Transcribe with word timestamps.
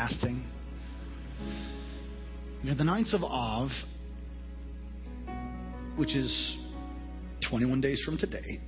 fasting. 0.00 0.42
We 2.62 2.70
have 2.70 2.78
the 2.78 2.84
ninth 2.84 3.12
of 3.12 3.22
Av, 3.22 3.68
which 5.96 6.16
is 6.16 6.56
21 7.50 7.82
days 7.82 8.00
from 8.02 8.16
today. 8.16 8.60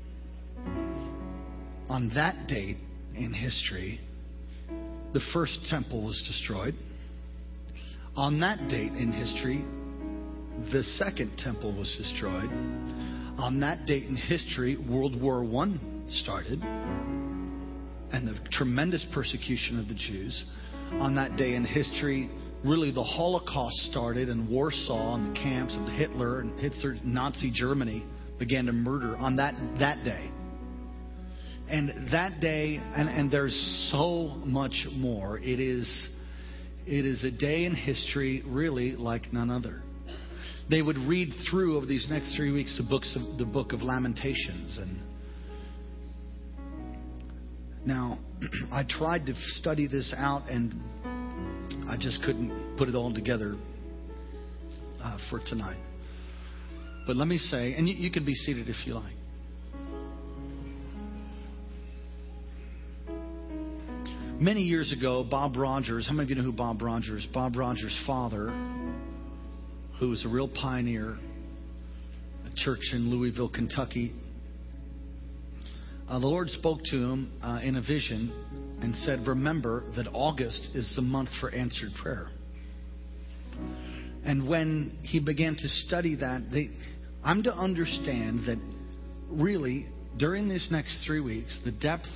On 1.88 2.10
that 2.14 2.48
date 2.48 2.76
in 3.14 3.32
history, 3.32 3.98
the 5.14 5.20
first 5.32 5.58
temple 5.70 6.04
was 6.04 6.22
destroyed. 6.26 6.74
On 8.14 8.38
that 8.40 8.68
date 8.68 8.92
in 8.92 9.10
history, 9.10 9.64
the 10.70 10.82
second 10.98 11.38
temple 11.38 11.74
was 11.74 11.94
destroyed. 11.96 12.50
On 13.38 13.58
that 13.60 13.86
date 13.86 14.04
in 14.04 14.16
history, 14.16 14.76
World 14.76 15.18
War 15.18 15.42
I 15.42 15.78
started 16.08 16.62
and 18.12 18.28
the 18.28 18.38
tremendous 18.50 19.06
persecution 19.14 19.78
of 19.78 19.88
the 19.88 19.94
Jews. 19.94 20.44
On 21.00 21.14
that 21.16 21.36
day 21.36 21.54
in 21.54 21.64
history, 21.64 22.30
really 22.64 22.92
the 22.92 23.02
Holocaust 23.02 23.76
started 23.90 24.28
in 24.28 24.48
Warsaw 24.48 25.14
and 25.14 25.34
the 25.34 25.40
camps 25.40 25.76
of 25.76 25.86
Hitler 25.88 26.40
and 26.40 26.58
Hitler, 26.60 26.96
Nazi 27.04 27.50
Germany 27.52 28.04
began 28.38 28.66
to 28.66 28.72
murder 28.72 29.16
on 29.16 29.36
that, 29.36 29.54
that 29.78 30.04
day. 30.04 30.30
And 31.68 32.12
that 32.12 32.40
day, 32.40 32.78
and, 32.96 33.08
and 33.08 33.30
there's 33.30 33.88
so 33.90 34.28
much 34.44 34.86
more. 34.92 35.38
It 35.38 35.60
is, 35.60 36.08
it 36.86 37.06
is 37.06 37.24
a 37.24 37.30
day 37.30 37.64
in 37.64 37.74
history 37.74 38.42
really 38.46 38.92
like 38.92 39.32
none 39.32 39.50
other. 39.50 39.82
They 40.70 40.82
would 40.82 40.98
read 40.98 41.32
through 41.50 41.76
over 41.76 41.86
these 41.86 42.06
next 42.10 42.36
three 42.36 42.52
weeks 42.52 42.76
the 42.76 42.88
books 42.88 43.16
of 43.16 43.38
the 43.38 43.44
book 43.44 43.72
of 43.72 43.82
Lamentations 43.82 44.78
and 44.78 44.98
now 47.86 48.18
I 48.72 48.84
tried 48.88 49.26
to 49.26 49.34
study 49.58 49.86
this 49.86 50.14
out 50.16 50.48
and 50.48 50.74
I 51.88 51.96
just 51.98 52.22
couldn't 52.22 52.76
put 52.76 52.88
it 52.88 52.94
all 52.94 53.12
together 53.12 53.56
uh, 55.02 55.18
for 55.30 55.40
tonight. 55.46 55.80
But 57.06 57.16
let 57.16 57.26
me 57.26 57.38
say, 57.38 57.74
and 57.74 57.88
you, 57.88 57.94
you 57.96 58.10
can 58.10 58.24
be 58.24 58.34
seated 58.34 58.68
if 58.68 58.86
you 58.86 58.94
like. 58.94 59.14
Many 64.38 64.62
years 64.62 64.92
ago, 64.92 65.24
Bob 65.28 65.56
Rodgers, 65.56 66.06
how 66.08 66.14
many 66.14 66.24
of 66.24 66.30
you 66.30 66.36
know 66.36 66.42
who 66.42 66.52
Bob 66.52 66.82
Rodgers? 66.82 67.24
Is? 67.24 67.30
Bob 67.32 67.56
Rodgers' 67.56 67.96
father, 68.06 68.48
who 70.00 70.08
was 70.08 70.24
a 70.24 70.28
real 70.28 70.48
pioneer, 70.48 71.16
a 72.44 72.56
church 72.56 72.90
in 72.92 73.08
Louisville, 73.10 73.48
Kentucky. 73.48 74.12
Uh, 76.12 76.18
the 76.18 76.26
Lord 76.26 76.50
spoke 76.50 76.84
to 76.84 76.96
him 76.96 77.32
uh, 77.40 77.60
in 77.64 77.76
a 77.76 77.80
vision 77.80 78.30
and 78.82 78.94
said, 78.96 79.26
Remember 79.26 79.82
that 79.96 80.06
August 80.12 80.68
is 80.74 80.92
the 80.94 81.00
month 81.00 81.30
for 81.40 81.50
answered 81.50 81.88
prayer. 82.02 82.28
And 84.22 84.46
when 84.46 84.98
he 85.00 85.20
began 85.20 85.56
to 85.56 85.68
study 85.68 86.16
that, 86.16 86.50
they, 86.52 86.68
I'm 87.24 87.42
to 87.44 87.54
understand 87.54 88.40
that 88.40 88.58
really, 89.30 89.86
during 90.18 90.50
these 90.50 90.68
next 90.70 91.02
three 91.06 91.22
weeks, 91.22 91.58
the 91.64 91.72
depth 91.72 92.10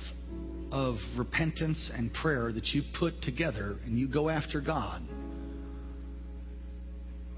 of 0.71 0.97
repentance 1.17 1.89
and 1.91 2.13
prayer 2.13 2.51
that 2.51 2.65
you 2.75 2.83
put 2.99 3.19
together 3.23 3.77
and 3.83 3.97
you 3.97 4.07
go 4.07 4.29
after 4.29 4.61
God 4.61 5.01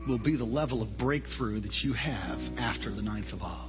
will 0.05 0.21
be 0.21 0.35
the 0.35 0.43
level 0.43 0.81
of 0.81 0.97
breakthrough 0.97 1.61
that 1.61 1.75
you 1.83 1.93
have 1.93 2.37
after 2.57 2.93
the 2.93 3.01
ninth 3.01 3.31
of 3.31 3.41
Av. 3.41 3.68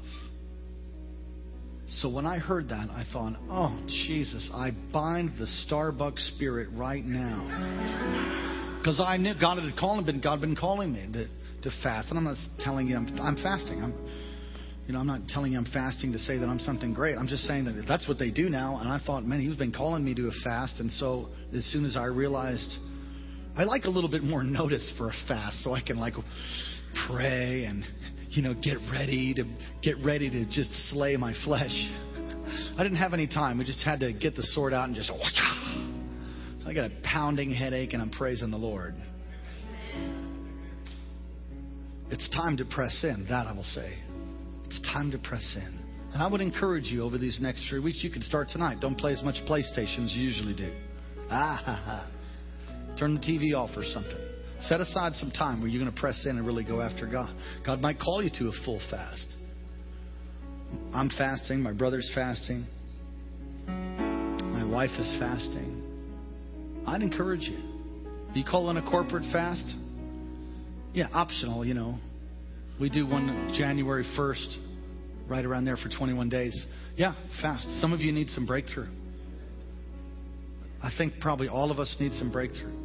So 1.95 2.09
when 2.09 2.25
I 2.25 2.39
heard 2.39 2.69
that, 2.69 2.89
I 2.91 3.05
thought, 3.13 3.35
oh, 3.51 3.77
Jesus, 4.07 4.49
I 4.55 4.71
bind 4.93 5.33
the 5.39 5.47
Starbucks 5.67 6.37
spirit 6.37 6.69
right 6.73 7.05
now. 7.05 8.79
Because 8.79 9.01
I 9.01 9.17
knew 9.17 9.35
God 9.39 9.59
had 9.59 9.77
called 9.77 10.07
me, 10.07 10.21
God 10.23 10.31
had 10.31 10.41
been 10.41 10.57
calling 10.57 10.93
me 10.93 11.09
to, 11.13 11.27
to 11.63 11.77
fast. 11.83 12.11
And 12.11 12.19
I'm 12.19 12.25
not 12.25 12.37
telling 12.61 12.87
you 12.87 12.97
I'm, 12.97 13.09
I'm 13.21 13.37
fasting. 13.37 13.83
I'm, 13.83 13.93
you 14.87 14.93
know, 14.93 15.01
I'm 15.01 15.07
not 15.07 15.23
telling 15.29 15.53
you 15.53 15.59
I'm 15.59 15.67
fasting 15.67 16.13
to 16.13 16.19
say 16.21 16.39
that 16.39 16.47
I'm 16.47 16.61
something 16.61 16.95
great. 16.95 17.17
I'm 17.17 17.27
just 17.27 17.43
saying 17.43 17.65
that 17.65 17.85
that's 17.89 18.07
what 18.07 18.21
they 18.21 18.31
do 18.31 18.49
now. 18.49 18.79
And 18.81 18.89
I 18.89 19.01
thought, 19.05 19.25
man, 19.25 19.41
he's 19.41 19.57
been 19.57 19.73
calling 19.73 20.05
me 20.05 20.15
to 20.15 20.29
a 20.29 20.33
fast. 20.45 20.79
And 20.79 20.93
so 20.93 21.29
as 21.55 21.65
soon 21.67 21.85
as 21.85 21.97
I 21.97 22.05
realized, 22.05 22.71
I 23.57 23.65
like 23.65 23.85
a 23.85 23.91
little 23.91 24.11
bit 24.11 24.23
more 24.23 24.43
notice 24.45 24.93
for 24.97 25.09
a 25.09 25.15
fast 25.27 25.65
so 25.65 25.75
I 25.75 25.83
can 25.83 25.99
like 25.99 26.15
pray 27.09 27.65
and 27.65 27.85
you 28.31 28.43
know, 28.43 28.55
get 28.55 28.79
ready 28.91 29.35
to 29.35 29.45
get 29.83 29.97
ready 30.05 30.31
to 30.31 30.45
just 30.47 30.73
slay 30.91 31.17
my 31.17 31.35
flesh. 31.45 31.75
I 32.77 32.83
didn't 32.83 32.99
have 32.99 33.13
any 33.13 33.27
time. 33.27 33.59
We 33.59 33.65
just 33.65 33.83
had 33.83 34.01
to 34.01 34.13
get 34.13 34.37
the 34.37 34.43
sword 34.43 34.73
out 34.73 34.87
and 34.87 34.95
just. 34.95 35.11
I 36.67 36.73
got 36.73 36.85
a 36.85 36.93
pounding 37.03 37.51
headache 37.51 37.93
and 37.93 38.03
I'm 38.03 38.11
praising 38.11 38.51
the 38.51 38.57
Lord. 38.57 38.95
It's 42.11 42.29
time 42.31 42.57
to 42.59 42.65
press 42.65 43.01
in. 43.03 43.27
That 43.29 43.47
I 43.47 43.53
will 43.53 43.65
say. 43.65 43.95
It's 44.67 44.81
time 44.93 45.11
to 45.11 45.19
press 45.19 45.57
in. 45.57 45.81
And 46.13 46.23
I 46.23 46.29
would 46.29 46.41
encourage 46.41 46.85
you 46.85 47.03
over 47.03 47.19
these 47.19 47.39
next 47.41 47.69
three 47.69 47.81
weeks. 47.81 48.03
You 48.03 48.11
can 48.11 48.23
start 48.23 48.49
tonight. 48.49 48.79
Don't 48.81 48.99
play 48.99 49.13
as 49.13 49.23
much 49.23 49.37
PlayStation 49.49 50.05
as 50.05 50.13
you 50.13 50.23
usually 50.23 50.55
do. 50.55 50.73
Ah 51.31 51.61
ha 51.65 51.83
ha. 51.85 52.97
Turn 52.99 53.15
the 53.15 53.21
TV 53.21 53.55
off 53.55 53.71
or 53.77 53.85
something. 53.85 54.30
Set 54.63 54.81
aside 54.81 55.15
some 55.17 55.31
time 55.31 55.61
where 55.61 55.69
you're 55.69 55.83
going 55.83 55.93
to 55.93 56.01
press 56.01 56.25
in 56.27 56.37
and 56.37 56.47
really 56.47 56.65
go 56.65 56.81
after 56.81 57.07
God. 57.07 57.35
God 57.65 57.81
might 57.81 57.99
call 57.99 58.23
you 58.23 58.31
to 58.39 58.49
a 58.49 58.53
full 58.65 58.81
fast. 58.91 59.27
I'm 60.95 61.09
fasting. 61.17 61.61
My 61.61 61.73
brother's 61.73 62.11
fasting. 62.15 62.67
My 63.67 64.65
wife 64.65 64.91
is 64.99 65.17
fasting. 65.19 65.83
I'd 66.87 67.03
encourage 67.03 67.43
you. 67.43 67.59
You 68.35 68.45
call 68.45 68.71
in 68.71 68.77
a 68.77 68.83
corporate 68.83 69.25
fast? 69.33 69.65
Yeah, 70.93 71.09
optional, 71.13 71.65
you 71.65 71.75
know. 71.75 71.99
We 72.81 72.91
do 72.91 73.07
one 73.07 73.55
January 73.57 74.05
1st, 74.17 74.57
right 75.29 75.45
around 75.45 75.65
there 75.65 75.77
for 75.77 75.89
21 75.89 76.29
days. 76.29 76.67
Yeah, 76.97 77.15
fast. 77.43 77.69
Some 77.81 77.93
of 77.93 78.01
you 78.01 78.13
need 78.13 78.31
some 78.31 78.47
breakthrough. 78.47 78.89
I 80.83 80.91
think 80.97 81.15
probably 81.21 81.49
all 81.49 81.71
of 81.71 81.79
us 81.79 81.95
need 82.01 82.13
some 82.15 82.33
breakthrough. 82.33 82.80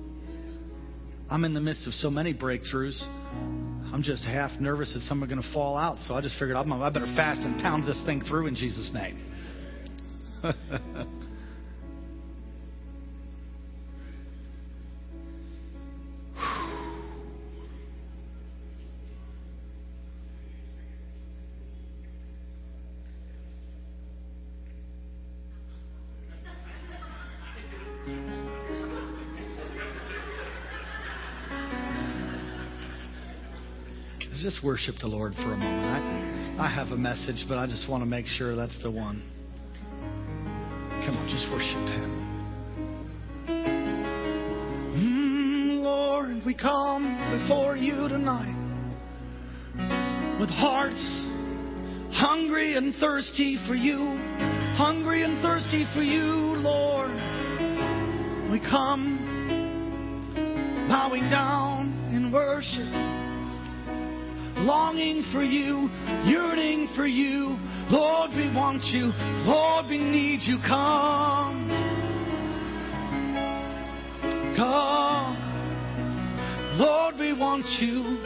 I'm 1.29 1.43
in 1.43 1.53
the 1.53 1.61
midst 1.61 1.87
of 1.87 1.93
so 1.93 2.09
many 2.09 2.33
breakthroughs. 2.33 3.01
I'm 3.93 4.03
just 4.03 4.23
half 4.23 4.51
nervous 4.59 4.93
that 4.93 5.01
some 5.01 5.23
are 5.23 5.27
going 5.27 5.41
to 5.41 5.53
fall 5.53 5.77
out. 5.77 5.99
So 5.99 6.13
I 6.13 6.21
just 6.21 6.37
figured 6.37 6.55
I'm, 6.55 6.69
better 6.93 7.05
fast 7.15 7.41
and 7.41 7.59
pound 7.61 7.87
this 7.87 8.01
thing 8.05 8.21
through 8.21 8.47
in 8.47 8.55
Jesus' 8.55 8.91
name. 8.93 9.21
just 34.55 34.65
worship 34.65 34.95
the 35.01 35.07
Lord 35.07 35.33
for 35.35 35.53
a 35.53 35.57
moment. 35.57 36.59
I, 36.59 36.65
I 36.65 36.69
have 36.73 36.89
a 36.89 36.97
message, 36.97 37.45
but 37.49 37.57
I 37.57 37.67
just 37.67 37.89
want 37.89 38.01
to 38.03 38.05
make 38.05 38.25
sure 38.25 38.55
that's 38.55 38.81
the 38.81 38.91
one. 38.91 39.21
Come 41.05 41.17
on, 41.17 41.27
just 41.29 41.51
worship 41.51 41.75
Him. 41.89 42.11
Mm, 44.95 45.83
Lord, 45.83 46.41
we 46.45 46.55
come 46.55 47.03
before 47.41 47.75
you 47.75 48.07
tonight 48.07 48.55
with 50.39 50.49
hearts 50.49 51.03
hungry 52.13 52.75
and 52.75 52.95
thirsty 52.95 53.57
for 53.67 53.75
you. 53.75 53.97
Hungry 54.77 55.23
and 55.23 55.41
thirsty 55.41 55.85
for 55.93 56.01
you, 56.01 56.55
Lord. 56.61 57.11
We 58.51 58.59
come 58.59 59.19
bowing 60.87 61.29
down 61.29 62.11
in 62.13 62.31
worship 62.31 63.14
longing 64.65 65.23
for 65.31 65.43
you, 65.43 65.89
yearning 66.25 66.89
for 66.95 67.05
you. 67.05 67.57
Lord, 67.89 68.31
we 68.31 68.51
want 68.53 68.83
you. 68.85 69.11
Lord, 69.45 69.85
we 69.87 69.99
need 69.99 70.41
you. 70.41 70.57
Come. 70.67 71.69
Come. 74.57 75.37
Lord, 76.79 77.15
we 77.19 77.33
want 77.33 77.65
you. 77.79 78.19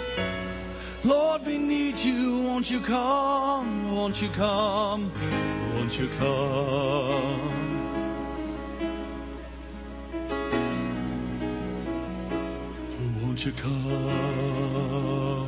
Lord, 1.04 1.42
we 1.46 1.58
need 1.58 1.96
you. 1.98 2.46
Won't 2.46 2.68
you 2.68 2.80
come? 2.88 3.96
Won't 3.96 4.16
you 4.18 4.30
come? 4.36 5.12
Won't 5.76 5.94
you 5.94 6.08
come? 6.18 7.60
Won't 13.22 13.40
you 13.40 13.52
come? 13.62 15.39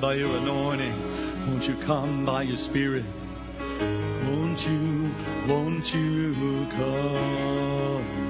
by 0.00 0.14
your 0.14 0.34
anointing? 0.34 1.46
Won't 1.46 1.64
you 1.64 1.76
come 1.86 2.24
by 2.24 2.42
your 2.42 2.56
spirit? 2.56 3.04
Won't 3.58 4.58
you, 4.60 5.12
won't 5.46 5.86
you 5.86 6.66
come? 6.70 8.29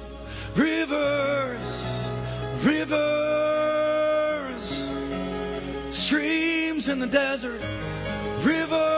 the 7.01 7.07
desert, 7.07 7.59
river 8.45 8.90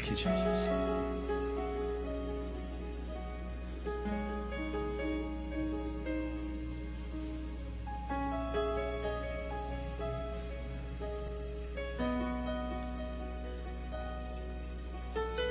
Thank 0.00 0.12
you, 0.12 0.16
Jesus. 0.16 0.30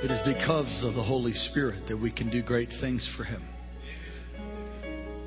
It 0.02 0.10
is 0.10 0.20
because 0.24 0.82
of 0.82 0.94
the 0.94 1.02
Holy 1.02 1.32
Spirit 1.32 1.86
that 1.88 1.96
we 1.96 2.10
can 2.10 2.28
do 2.28 2.42
great 2.42 2.70
things 2.80 3.08
for 3.16 3.22
Him. 3.22 3.42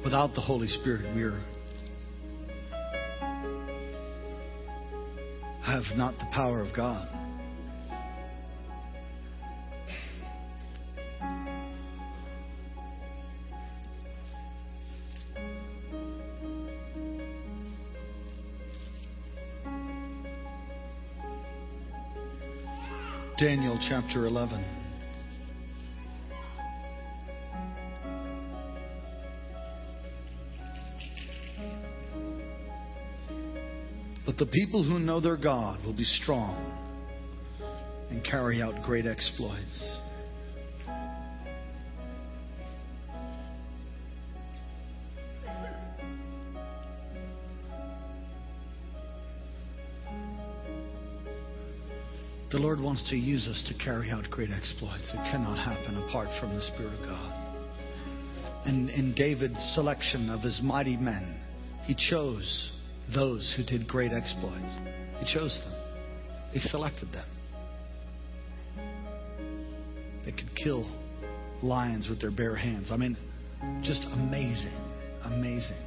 Without 0.03 0.33
the 0.35 0.41
Holy 0.41 0.67
Spirit, 0.67 1.15
we 1.15 1.23
are 1.23 1.41
have 5.63 5.97
not 5.97 6.17
the 6.17 6.27
power 6.33 6.61
of 6.61 6.75
God. 6.75 7.22
Chapter 23.89 24.25
11. 24.25 24.63
But 34.25 34.37
the 34.37 34.45
people 34.45 34.83
who 34.83 34.99
know 34.99 35.19
their 35.19 35.37
God 35.37 35.83
will 35.85 35.93
be 35.93 36.03
strong 36.03 36.79
and 38.09 38.23
carry 38.23 38.61
out 38.61 38.83
great 38.83 39.05
exploits. 39.05 39.97
The 52.53 52.59
Lord 52.59 52.79
wants 52.79 53.03
to 53.09 53.15
use 53.15 53.47
us 53.47 53.63
to 53.67 53.73
carry 53.83 54.11
out 54.11 54.29
great 54.29 54.51
exploits. 54.51 55.09
It 55.11 55.31
cannot 55.31 55.57
happen 55.57 55.97
apart 56.03 56.29
from 56.39 56.53
the 56.53 56.61
Spirit 56.61 56.93
of 56.99 57.03
God. 57.03 57.33
And 58.67 58.91
in 58.91 59.15
David's 59.15 59.59
selection 59.73 60.29
of 60.29 60.41
his 60.41 60.61
mighty 60.61 60.95
men, 60.95 61.35
he 61.85 61.95
chose 61.95 62.71
those 63.11 63.51
who 63.57 63.63
did 63.63 63.87
great 63.87 64.11
exploits. 64.11 64.71
He 65.17 65.33
chose 65.33 65.59
them, 65.65 65.73
he 66.51 66.59
selected 66.59 67.11
them. 67.11 67.25
They 70.23 70.31
could 70.31 70.55
kill 70.55 70.87
lions 71.63 72.07
with 72.07 72.21
their 72.21 72.29
bare 72.29 72.55
hands. 72.55 72.89
I 72.91 72.97
mean, 72.97 73.17
just 73.81 74.03
amazing. 74.13 74.77
Amazing. 75.23 75.82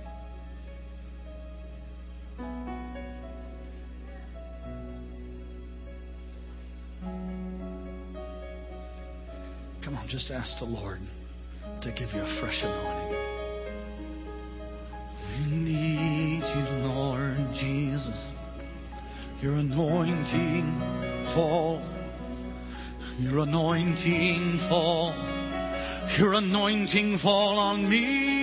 Just 10.26 10.32
ask 10.32 10.58
the 10.58 10.64
Lord 10.64 11.00
to 11.82 11.92
give 11.92 12.08
you 12.12 12.20
a 12.20 12.40
fresh 12.40 12.60
anointing. 12.62 13.12
We 15.38 15.56
need 15.56 16.42
you, 16.42 16.64
Lord 16.88 17.36
Jesus. 17.54 18.30
Your 19.40 19.54
anointing 19.54 20.80
fall. 21.34 21.82
Your 23.18 23.40
anointing 23.40 24.66
fall. 24.68 25.12
Your 26.18 26.34
anointing 26.34 27.18
fall 27.22 27.58
on 27.58 27.88
me. 27.88 28.36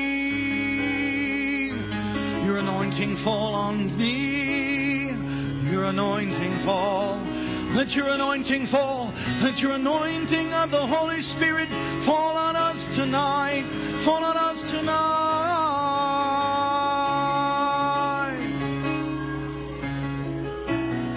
Your 2.46 2.58
anointing 2.58 3.18
fall 3.24 3.56
on 3.56 3.98
me. 3.98 5.72
Your 5.72 5.86
anointing 5.86 6.66
fall. 6.66 7.23
Let 7.74 7.90
your 7.98 8.08
anointing 8.10 8.68
fall. 8.72 9.12
Let 9.42 9.58
your 9.58 9.72
anointing 9.72 10.54
of 10.54 10.70
the 10.70 10.86
Holy 10.86 11.22
Spirit 11.36 11.70
fall 12.06 12.38
on 12.38 12.56
us 12.56 12.78
tonight. 12.96 13.66
Fall 14.06 14.24
on 14.24 14.38
us 14.38 14.62
tonight. 14.70 15.74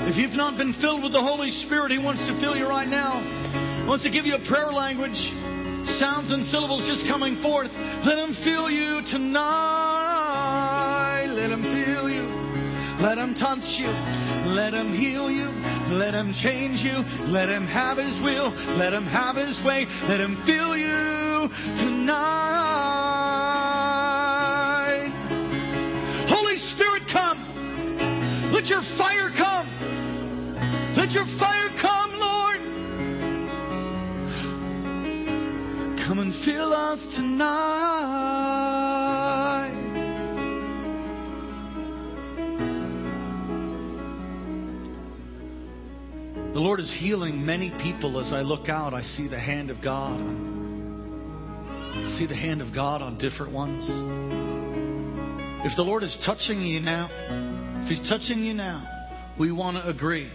If 0.08 0.16
you've 0.16 0.32
not 0.32 0.56
been 0.56 0.72
filled 0.80 1.02
with 1.02 1.12
the 1.12 1.20
Holy 1.20 1.50
Spirit, 1.68 1.92
He 1.92 1.98
wants 1.98 2.22
to 2.22 2.40
fill 2.40 2.56
you 2.56 2.66
right 2.66 2.88
now. 2.88 3.20
He 3.82 3.86
wants 3.86 4.04
to 4.04 4.10
give 4.10 4.24
you 4.24 4.36
a 4.36 4.44
prayer 4.48 4.72
language. 4.72 5.20
Sounds 6.00 6.32
and 6.32 6.46
syllables 6.46 6.88
just 6.88 7.04
coming 7.06 7.36
forth. 7.42 7.68
Let 8.00 8.16
Him 8.16 8.34
fill 8.42 8.70
you 8.70 9.02
tonight. 9.12 10.16
Let 11.28 11.50
Him 11.50 11.60
fill 11.60 12.08
you. 12.08 12.24
Let 13.04 13.18
Him 13.18 13.34
touch 13.34 13.76
you. 13.76 13.92
Let 14.56 14.72
Him 14.72 14.96
heal 14.96 15.30
you. 15.30 15.55
Let 15.90 16.14
Him 16.14 16.32
change 16.42 16.80
you. 16.80 17.04
Let 17.30 17.48
Him 17.48 17.66
have 17.66 17.98
His 17.98 18.20
will. 18.22 18.50
Let 18.78 18.92
Him 18.92 19.06
have 19.06 19.36
His 19.36 19.60
way. 19.64 19.86
Let 20.08 20.20
Him 20.20 20.42
fill 20.46 20.76
you 20.76 21.48
tonight. 21.78 22.66
Holy 26.28 26.58
Spirit, 26.74 27.02
come. 27.12 28.52
Let 28.52 28.66
your 28.66 28.82
fire 28.98 29.30
come. 29.36 29.66
Let 30.96 31.12
your 31.12 31.26
fire 31.38 31.70
come, 31.80 32.12
Lord. 32.14 32.60
Come 36.06 36.18
and 36.20 36.32
fill 36.44 36.72
us 36.72 37.00
tonight. 37.14 37.95
Is 46.86 47.00
healing 47.00 47.44
many 47.44 47.70
people 47.82 48.24
as 48.24 48.32
I 48.32 48.42
look 48.42 48.68
out. 48.68 48.94
I 48.94 49.02
see 49.02 49.26
the 49.26 49.40
hand 49.40 49.70
of 49.70 49.82
God. 49.82 50.20
I 50.20 52.16
see 52.16 52.26
the 52.26 52.36
hand 52.36 52.62
of 52.62 52.72
God 52.72 53.02
on 53.02 53.18
different 53.18 53.52
ones. 53.52 53.84
If 55.64 55.76
the 55.76 55.82
Lord 55.82 56.04
is 56.04 56.16
touching 56.24 56.62
you 56.62 56.78
now, 56.78 57.08
if 57.82 57.88
He's 57.88 58.08
touching 58.08 58.44
you 58.44 58.54
now, 58.54 58.86
we 59.38 59.50
want 59.50 59.76
to 59.78 59.88
agree 59.88 60.30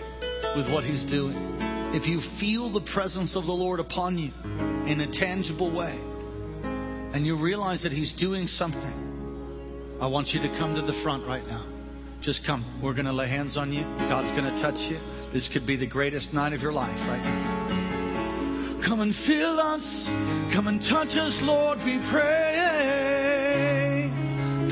with 0.58 0.70
what 0.72 0.84
He's 0.84 1.06
doing. 1.06 1.38
If 1.94 2.06
you 2.06 2.20
feel 2.40 2.72
the 2.72 2.86
presence 2.94 3.36
of 3.36 3.46
the 3.46 3.54
Lord 3.54 3.80
upon 3.80 4.18
you 4.18 4.32
in 4.92 5.00
a 5.00 5.20
tangible 5.20 5.74
way, 5.74 5.98
and 7.14 7.26
you 7.26 7.42
realize 7.42 7.84
that 7.84 7.94
He's 7.94 8.14
doing 8.20 8.48
something, 8.48 9.98
I 10.02 10.08
want 10.08 10.30
you 10.30 10.42
to 10.42 10.50
come 10.60 10.76
to 10.76 10.82
the 10.82 11.00
front 11.02 11.26
right 11.26 11.46
now. 11.46 11.66
Just 12.22 12.46
come. 12.46 12.82
We're 12.84 12.94
going 12.94 13.06
to 13.06 13.14
lay 13.14 13.30
hands 13.30 13.58
on 13.58 13.72
you. 13.72 13.84
God's 13.84 14.32
going 14.38 14.54
to 14.54 14.62
touch 14.62 14.80
you. 14.92 15.21
This 15.34 15.50
could 15.54 15.66
be 15.66 15.78
the 15.78 15.88
greatest 15.88 16.34
night 16.34 16.52
of 16.52 16.60
your 16.60 16.74
life 16.74 17.00
right 17.08 17.24
now. 17.24 18.84
Come 18.86 19.00
and 19.00 19.16
fill 19.26 19.60
us. 19.60 19.84
Come 20.52 20.68
and 20.68 20.82
touch 20.82 21.16
us, 21.16 21.40
Lord, 21.44 21.78
we 21.86 22.04
pray. 22.12 23.32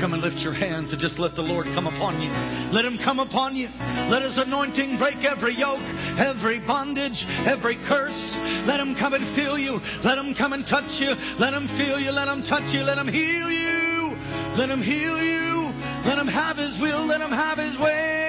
Come 0.00 0.12
and 0.12 0.20
lift 0.20 0.36
your 0.44 0.52
hands 0.52 0.92
and 0.92 1.00
just 1.00 1.18
let 1.18 1.34
the 1.34 1.40
Lord 1.40 1.64
come 1.72 1.86
upon 1.86 2.20
you. 2.20 2.28
Let 2.76 2.84
Him 2.84 2.98
come 3.02 3.20
upon 3.20 3.56
you. 3.56 3.68
Let 4.12 4.20
His 4.20 4.36
anointing 4.36 4.98
break 5.00 5.24
every 5.24 5.56
yoke, 5.56 5.80
every 6.20 6.60
bondage, 6.60 7.24
every 7.48 7.80
curse. 7.88 8.20
Let 8.68 8.80
Him 8.80 8.92
come 9.00 9.14
and 9.14 9.32
fill 9.32 9.56
you. 9.56 9.80
Let 10.04 10.18
Him 10.18 10.34
come 10.36 10.52
and 10.52 10.68
touch 10.68 10.92
you. 11.00 11.16
Let 11.40 11.56
Him 11.56 11.68
feel 11.80 11.96
you. 11.96 12.12
Let 12.12 12.28
Him 12.28 12.44
touch 12.44 12.68
you. 12.68 12.84
Let 12.84 12.98
Him 12.98 13.08
heal 13.08 13.48
you. 13.48 14.12
Let 14.60 14.68
Him 14.68 14.82
heal 14.84 15.16
you. 15.16 15.72
Let 16.04 16.20
Him 16.20 16.28
have 16.28 16.60
His 16.60 16.76
will. 16.80 17.06
Let 17.08 17.22
Him 17.24 17.32
have 17.32 17.56
His 17.56 17.80
way 17.80 18.19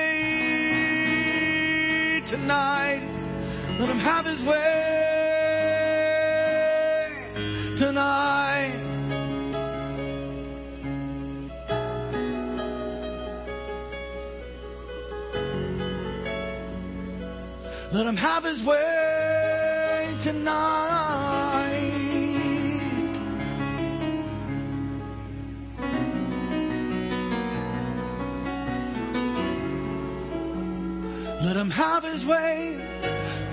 tonight. 2.31 3.01
Let 3.79 3.89
Him 3.89 3.99
have 3.99 4.25
His 4.25 4.43
way 4.45 5.01
tonight. 7.77 8.41
Let 17.93 18.07
him 18.07 18.15
have 18.15 18.45
his 18.45 18.65
way 18.65 20.17
tonight. 20.23 21.10
Have 31.71 32.03
his 32.03 32.25
way. 32.25 32.77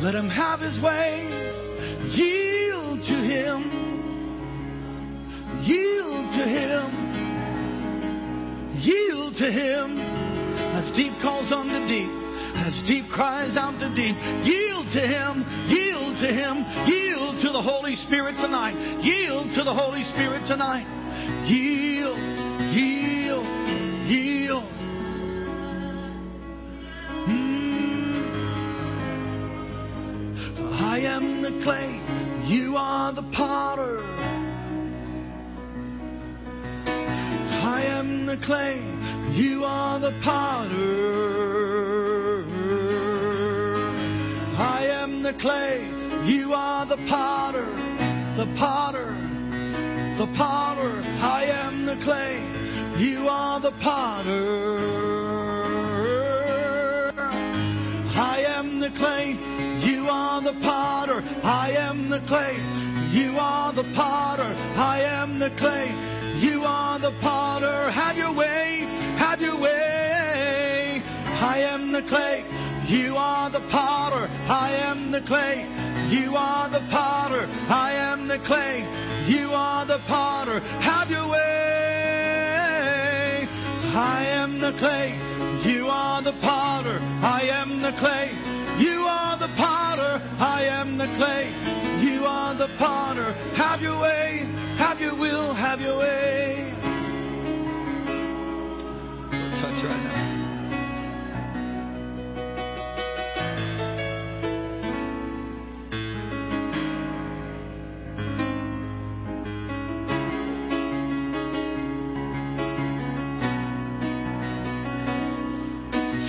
Let 0.03 0.15
him 0.15 0.29
have 0.29 0.61
his 0.61 0.79
way. 0.83 1.25
Yield 2.15 3.01
to 3.03 3.15
him. 3.15 3.61
Yield 5.63 6.33
to 6.37 6.45
him. 6.45 6.87
Yield 8.77 9.35
to 9.37 9.51
him. 9.51 9.99
As 10.79 10.95
deep 10.97 11.13
calls 11.23 11.53
on 11.53 11.67
the 11.69 11.87
deep 11.89 12.19
as 12.69 12.83
deep 12.87 13.09
cries 13.09 13.57
out 13.57 13.79
to 13.81 13.89
deep. 13.95 14.17
Yield 14.45 14.93
to 14.93 15.01
Him, 15.01 15.45
yield 15.69 16.19
to 16.21 16.29
Him, 16.29 16.65
yield 16.87 17.41
to 17.41 17.53
the 17.53 17.63
Holy 17.63 17.95
Spirit 17.97 18.37
tonight. 18.37 18.75
Yield 19.01 19.55
to 19.55 19.65
the 19.65 19.73
Holy 19.73 20.03
Spirit 20.13 20.45
tonight. 20.47 20.85
Yield, 21.47 22.19
yield, 22.75 23.47
yield. 24.09 24.78
The 31.51 31.63
clay, 31.63 32.01
You 32.47 32.77
are 32.77 33.13
the 33.15 33.23
potter. 33.35 34.01
I 36.87 37.85
am 37.87 38.27
the 38.27 38.37
clay. 38.45 38.77
You 39.33 39.65
are 39.65 39.99
the 39.99 40.13
potter. 40.23 40.75
I 44.59 44.87
am 44.87 45.23
the 45.23 45.33
clay. 45.41 45.87
You 46.27 46.53
are 46.53 46.85
the 46.85 46.99
potter. 47.09 47.65
The 48.37 48.55
potter. 48.59 49.07
The 50.19 50.27
potter. 50.37 51.03
I 51.23 51.45
am 51.45 51.87
the 51.87 51.97
clay. 52.05 52.45
You 53.01 53.27
are 53.29 53.59
the 53.61 53.73
potter. 53.83 54.79
I 58.15 58.43
am 58.47 58.81
the 58.81 58.91
clay. 58.99 59.48
The 60.49 60.55
potter. 60.65 61.21
I 61.45 61.73
am 61.73 62.09
the 62.09 62.25
clay. 62.27 62.57
You 63.13 63.37
are 63.37 63.71
the 63.75 63.85
potter. 63.95 64.49
I 64.81 65.03
am 65.03 65.39
the 65.39 65.51
clay. 65.61 65.93
You 66.41 66.63
are 66.65 66.99
the 66.99 67.13
potter. 67.21 67.91
Have 67.93 68.17
your 68.17 68.35
way. 68.35 68.81
Have 69.19 69.41
your 69.41 69.61
way. 69.61 71.03
I 71.05 71.61
am 71.61 71.93
the 71.93 72.01
clay. 72.09 72.47
You 72.89 73.17
are 73.17 73.51
the 73.51 73.61
potter. 73.71 74.25
I 74.49 74.73
am 74.73 75.13
the 75.13 75.21
clay. 75.21 75.69
You 76.17 76.35
are 76.35 76.71
the 76.71 76.81
potter. 76.89 77.45
I 77.69 77.93
am 77.93 78.27
the 78.27 78.39
clay. 78.47 78.81
You 79.29 79.51
are 79.53 79.85
the 79.85 79.99
potter. 80.09 80.61
Have 80.81 81.11
your 81.11 81.29
way. 81.29 81.39
I 83.93 84.25
am 84.25 84.59
the 84.63 84.73
clay. 84.79 85.13
You 85.71 85.89
are 85.89 86.23
the 86.23 86.33
potter. 86.41 86.99
I 87.21 87.43
am 87.53 87.83
the 87.83 87.93
clay. 88.01 88.33
You 88.83 89.05
are. 89.05 89.28
I 90.41 90.63
am 90.67 90.97
the 90.97 91.07
clay. 91.17 91.51
You 92.01 92.25
are 92.25 92.55
the 92.57 92.69
potter. 92.79 93.33
Have 93.57 93.81
your 93.81 94.01
way. 94.01 94.45
Have 94.79 95.01
your 95.01 95.19
will. 95.19 95.53
Have 95.53 95.81
your 95.81 95.99
way. 95.99 96.73
Touch 99.61 99.83
right 99.83 100.05
now. 100.05 100.39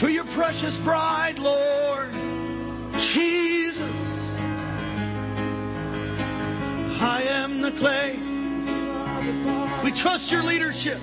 For 0.01 0.09
your 0.09 0.25
precious 0.35 0.75
bride, 0.83 1.35
Lord 1.37 2.11
Jesus. 3.13 3.48
I 7.01 7.23
am 7.23 7.61
the 7.61 7.71
clay. 7.79 8.17
We 9.83 9.91
trust 10.01 10.29
your 10.29 10.43
leadership. 10.43 10.99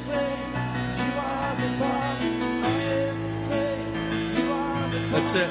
That's 5.11 5.33
it. 5.35 5.51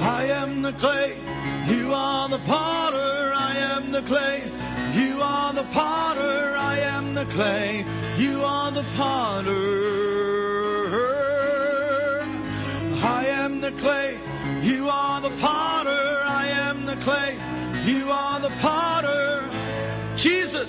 I 0.00 0.26
am 0.30 0.62
the 0.62 0.72
clay. 0.78 1.18
You 1.74 1.92
are 1.92 2.28
the 2.28 2.38
potter. 2.46 3.32
I 3.34 3.56
am 3.56 3.90
the 3.90 4.02
clay. 4.06 4.44
You 4.94 5.20
are 5.20 5.52
the 5.52 5.68
potter. 5.74 6.56
I 6.56 6.78
am 6.78 7.14
the 7.14 7.24
clay. 7.34 7.84
You 8.16 8.42
are 8.44 8.70
the 8.70 8.84
potter. 8.96 9.80
I 13.02 13.26
am 13.26 13.60
the 13.60 13.72
clay. 13.80 14.18
You 14.62 14.88
are 14.88 15.20
the 15.20 15.30
potter. 15.40 15.79
Clay. 17.02 17.32
You 17.86 18.10
are 18.10 18.40
the 18.40 18.50
potter. 18.60 19.48
Jesus. 20.16 20.68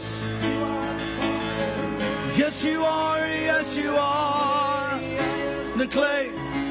Yes, 2.38 2.62
you 2.64 2.84
are. 2.84 3.28
Yes, 3.28 3.66
you 3.76 3.92
are. 3.98 4.98
The 5.78 5.88
clay. 5.92 6.30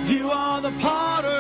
You 0.09 0.31
are 0.31 0.63
the 0.63 0.73
potter. 0.81 1.40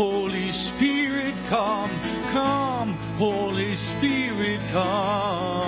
Holy 0.00 0.50
Spirit, 0.50 1.34
come, 1.50 1.90
come, 2.32 2.96
Holy 3.18 3.74
Spirit, 3.98 4.58
come. 4.72 5.59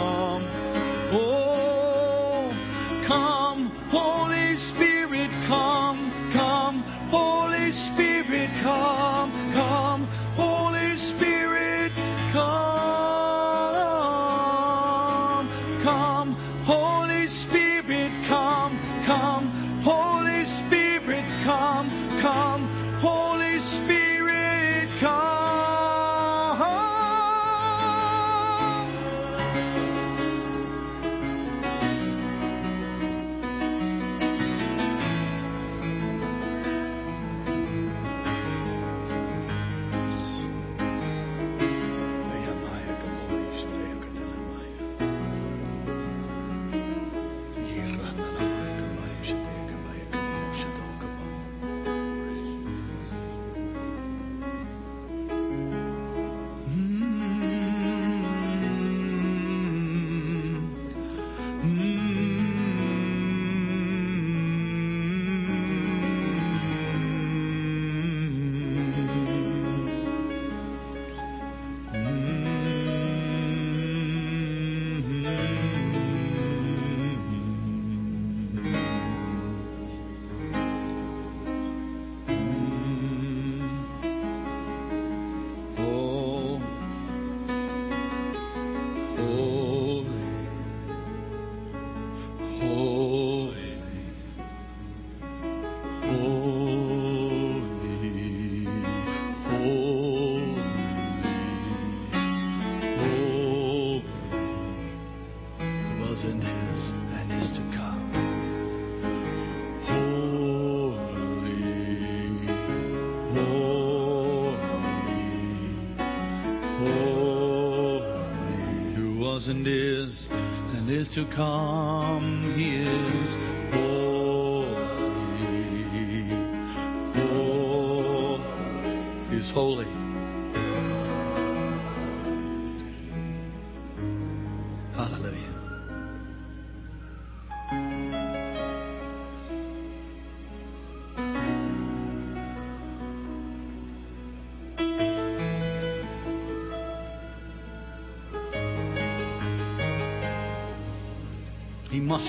To 121.13 121.27
come. 121.27 122.02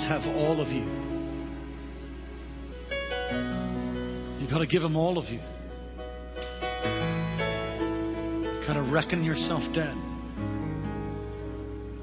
Have 0.07 0.21
all 0.35 0.61
of 0.61 0.67
you. 0.69 0.83
You've 4.39 4.49
got 4.49 4.59
to 4.59 4.67
give 4.67 4.83
him 4.83 4.95
all 4.95 5.17
of 5.17 5.25
you. 5.25 5.39
You've 8.53 8.67
Got 8.67 8.73
to 8.73 8.83
reckon 8.91 9.23
yourself 9.23 9.63
dead. 9.73 9.95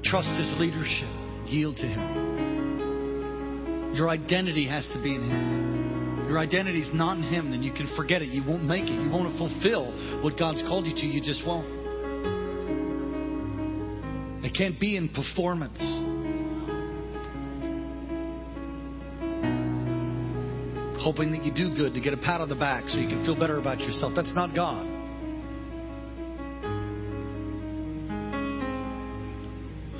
Trust 0.03 0.29
his 0.39 0.53
leadership. 0.59 1.07
Yield 1.47 1.77
to 1.77 1.87
him. 1.87 2.31
Your 3.95 4.09
identity 4.09 4.67
has 4.67 4.87
to 4.93 5.01
be 5.01 5.15
in 5.15 5.21
him. 5.21 6.27
Your 6.27 6.39
identity 6.39 6.81
is 6.81 6.93
not 6.93 7.17
in 7.17 7.23
him, 7.23 7.51
then 7.51 7.61
you 7.61 7.73
can 7.73 7.93
forget 7.97 8.21
it. 8.21 8.29
You 8.29 8.43
won't 8.43 8.63
make 8.63 8.85
it. 8.85 8.93
You 8.93 9.09
won't 9.09 9.37
fulfill 9.37 9.91
what 10.23 10.37
God's 10.39 10.61
called 10.61 10.87
you 10.87 10.93
to. 10.93 11.05
You 11.05 11.21
just 11.21 11.45
won't. 11.45 11.67
It 14.45 14.55
can't 14.57 14.79
be 14.79 14.95
in 14.97 15.09
performance. 15.09 15.79
Hoping 21.01 21.31
that 21.31 21.43
you 21.43 21.51
do 21.51 21.75
good 21.75 21.95
to 21.95 21.99
get 21.99 22.13
a 22.13 22.17
pat 22.17 22.41
on 22.41 22.49
the 22.49 22.55
back 22.55 22.87
so 22.87 22.99
you 22.99 23.07
can 23.07 23.25
feel 23.25 23.37
better 23.37 23.57
about 23.57 23.79
yourself. 23.79 24.13
That's 24.15 24.33
not 24.35 24.53
God. 24.53 24.85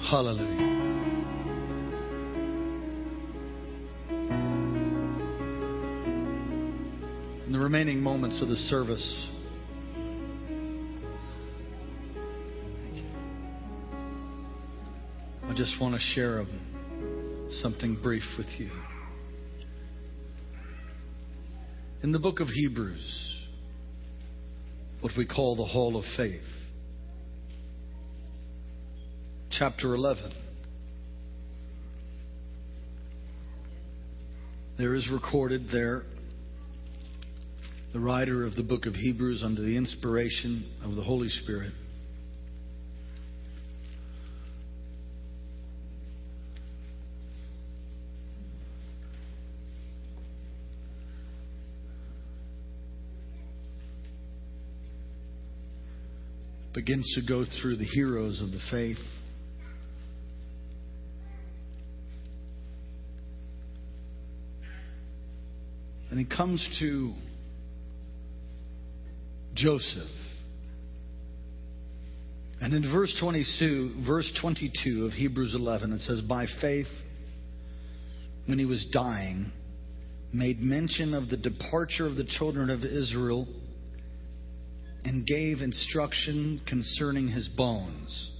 Hallelujah. 0.09 0.69
In 7.47 7.51
the 7.51 7.59
remaining 7.59 8.01
moments 8.01 8.41
of 8.41 8.49
the 8.49 8.55
service, 8.55 9.27
I 15.43 15.53
just 15.55 15.81
want 15.81 15.95
to 15.95 15.99
share 16.13 16.45
something 17.61 17.97
brief 18.01 18.23
with 18.37 18.47
you. 18.59 18.69
In 22.03 22.11
the 22.11 22.17
book 22.17 22.39
of 22.39 22.47
Hebrews, 22.47 23.41
what 25.01 25.13
we 25.15 25.23
call 25.23 25.55
the 25.55 25.65
Hall 25.65 25.97
of 25.97 26.03
Faith, 26.17 26.41
chapter 29.51 29.93
11, 29.93 30.33
there 34.79 34.95
is 34.95 35.07
recorded 35.11 35.67
there 35.71 36.01
the 37.93 37.99
writer 37.99 38.45
of 38.45 38.55
the 38.55 38.63
book 38.63 38.87
of 38.87 38.95
Hebrews 38.95 39.43
under 39.43 39.61
the 39.61 39.77
inspiration 39.77 40.71
of 40.83 40.95
the 40.95 41.03
Holy 41.03 41.29
Spirit. 41.29 41.73
Begins 56.83 57.13
to 57.13 57.21
go 57.21 57.45
through 57.61 57.75
the 57.75 57.85
heroes 57.85 58.41
of 58.41 58.49
the 58.49 58.59
faith. 58.71 58.97
And 66.09 66.17
he 66.17 66.25
comes 66.25 66.67
to 66.79 67.13
Joseph. 69.53 70.09
And 72.59 72.73
in 72.73 72.91
verse 72.91 73.15
22, 73.19 74.03
verse 74.07 74.31
22 74.41 75.05
of 75.05 75.11
Hebrews 75.11 75.53
11, 75.53 75.93
it 75.93 75.99
says, 75.99 76.21
By 76.21 76.47
faith, 76.61 76.87
when 78.47 78.57
he 78.57 78.65
was 78.65 78.87
dying, 78.91 79.51
made 80.33 80.59
mention 80.59 81.13
of 81.13 81.29
the 81.29 81.37
departure 81.37 82.07
of 82.07 82.15
the 82.15 82.25
children 82.25 82.71
of 82.71 82.83
Israel 82.83 83.47
and 85.03 85.25
gave 85.25 85.61
instruction 85.61 86.61
concerning 86.67 87.27
his 87.27 87.47
bones. 87.49 88.31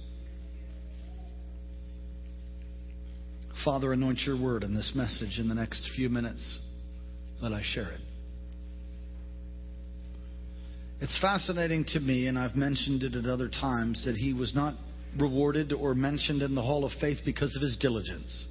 Father, 3.64 3.92
anoint 3.92 4.20
your 4.26 4.40
word 4.40 4.64
in 4.64 4.74
this 4.74 4.92
message 4.94 5.38
in 5.38 5.48
the 5.48 5.54
next 5.54 5.88
few 5.94 6.08
minutes 6.08 6.58
that 7.40 7.52
I 7.52 7.62
share 7.62 7.92
it. 7.92 8.00
It's 11.00 11.18
fascinating 11.20 11.84
to 11.88 12.00
me, 12.00 12.28
and 12.28 12.38
I've 12.38 12.54
mentioned 12.54 13.02
it 13.02 13.16
at 13.16 13.26
other 13.26 13.48
times, 13.48 14.04
that 14.04 14.16
he 14.16 14.32
was 14.32 14.54
not 14.54 14.74
rewarded 15.18 15.72
or 15.72 15.94
mentioned 15.94 16.42
in 16.42 16.54
the 16.54 16.62
Hall 16.62 16.84
of 16.84 16.92
Faith 17.00 17.18
because 17.24 17.54
of 17.56 17.62
his 17.62 17.76
diligence. 17.76 18.46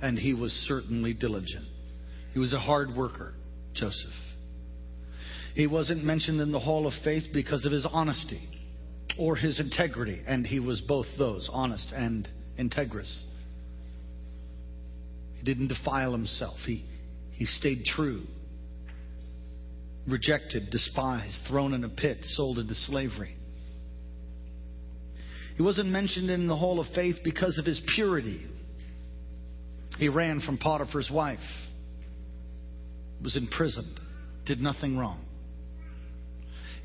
And 0.00 0.18
he 0.18 0.34
was 0.34 0.52
certainly 0.66 1.12
diligent. 1.12 1.66
He 2.32 2.38
was 2.38 2.52
a 2.52 2.58
hard 2.58 2.94
worker, 2.94 3.34
Joseph. 3.74 4.12
He 5.56 5.66
wasn't 5.66 6.04
mentioned 6.04 6.38
in 6.42 6.52
the 6.52 6.60
Hall 6.60 6.86
of 6.86 6.92
Faith 7.02 7.24
because 7.32 7.64
of 7.64 7.72
his 7.72 7.86
honesty 7.90 8.46
or 9.18 9.36
his 9.36 9.58
integrity, 9.58 10.20
and 10.26 10.46
he 10.46 10.60
was 10.60 10.82
both 10.82 11.06
those, 11.16 11.48
honest 11.50 11.94
and 11.94 12.28
integrous. 12.60 13.22
He 15.38 15.44
didn't 15.44 15.68
defile 15.68 16.12
himself. 16.12 16.58
He, 16.66 16.84
he 17.32 17.46
stayed 17.46 17.86
true. 17.86 18.24
Rejected, 20.06 20.68
despised, 20.70 21.38
thrown 21.48 21.72
in 21.72 21.84
a 21.84 21.88
pit, 21.88 22.18
sold 22.20 22.58
into 22.58 22.74
slavery. 22.74 23.34
He 25.56 25.62
wasn't 25.62 25.88
mentioned 25.88 26.28
in 26.28 26.48
the 26.48 26.56
Hall 26.56 26.80
of 26.80 26.86
Faith 26.94 27.16
because 27.24 27.56
of 27.56 27.64
his 27.64 27.80
purity. 27.94 28.44
He 29.96 30.10
ran 30.10 30.42
from 30.42 30.58
Potiphar's 30.58 31.10
wife, 31.10 31.38
was 33.22 33.38
imprisoned, 33.38 33.98
did 34.44 34.60
nothing 34.60 34.98
wrong. 34.98 35.25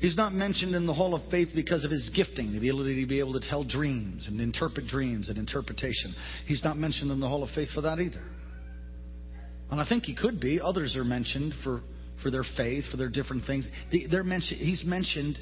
He's 0.02 0.16
not 0.16 0.32
mentioned 0.32 0.74
in 0.74 0.84
the 0.84 0.92
Hall 0.92 1.14
of 1.14 1.22
Faith 1.30 1.50
because 1.54 1.84
of 1.84 1.92
his 1.92 2.10
gifting, 2.12 2.50
the 2.50 2.58
ability 2.58 3.00
to 3.02 3.06
be 3.06 3.20
able 3.20 3.34
to 3.34 3.48
tell 3.48 3.62
dreams 3.62 4.26
and 4.26 4.40
interpret 4.40 4.88
dreams 4.88 5.28
and 5.28 5.38
interpretation. 5.38 6.12
He's 6.44 6.64
not 6.64 6.76
mentioned 6.76 7.12
in 7.12 7.20
the 7.20 7.28
Hall 7.28 7.44
of 7.44 7.50
Faith 7.50 7.68
for 7.72 7.82
that 7.82 8.00
either. 8.00 8.20
And 9.70 9.80
I 9.80 9.88
think 9.88 10.02
he 10.02 10.16
could 10.16 10.40
be. 10.40 10.60
Others 10.60 10.96
are 10.96 11.04
mentioned 11.04 11.54
for, 11.62 11.82
for 12.20 12.32
their 12.32 12.42
faith, 12.56 12.86
for 12.90 12.96
their 12.96 13.10
different 13.10 13.44
things. 13.46 13.64
They're 14.10 14.24
mentioned, 14.24 14.60
he's 14.60 14.82
mentioned 14.84 15.38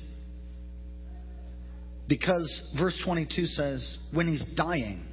because 2.06 2.62
verse 2.78 3.00
22 3.02 3.46
says, 3.46 3.98
when 4.12 4.28
he's 4.28 4.44
dying, 4.58 5.06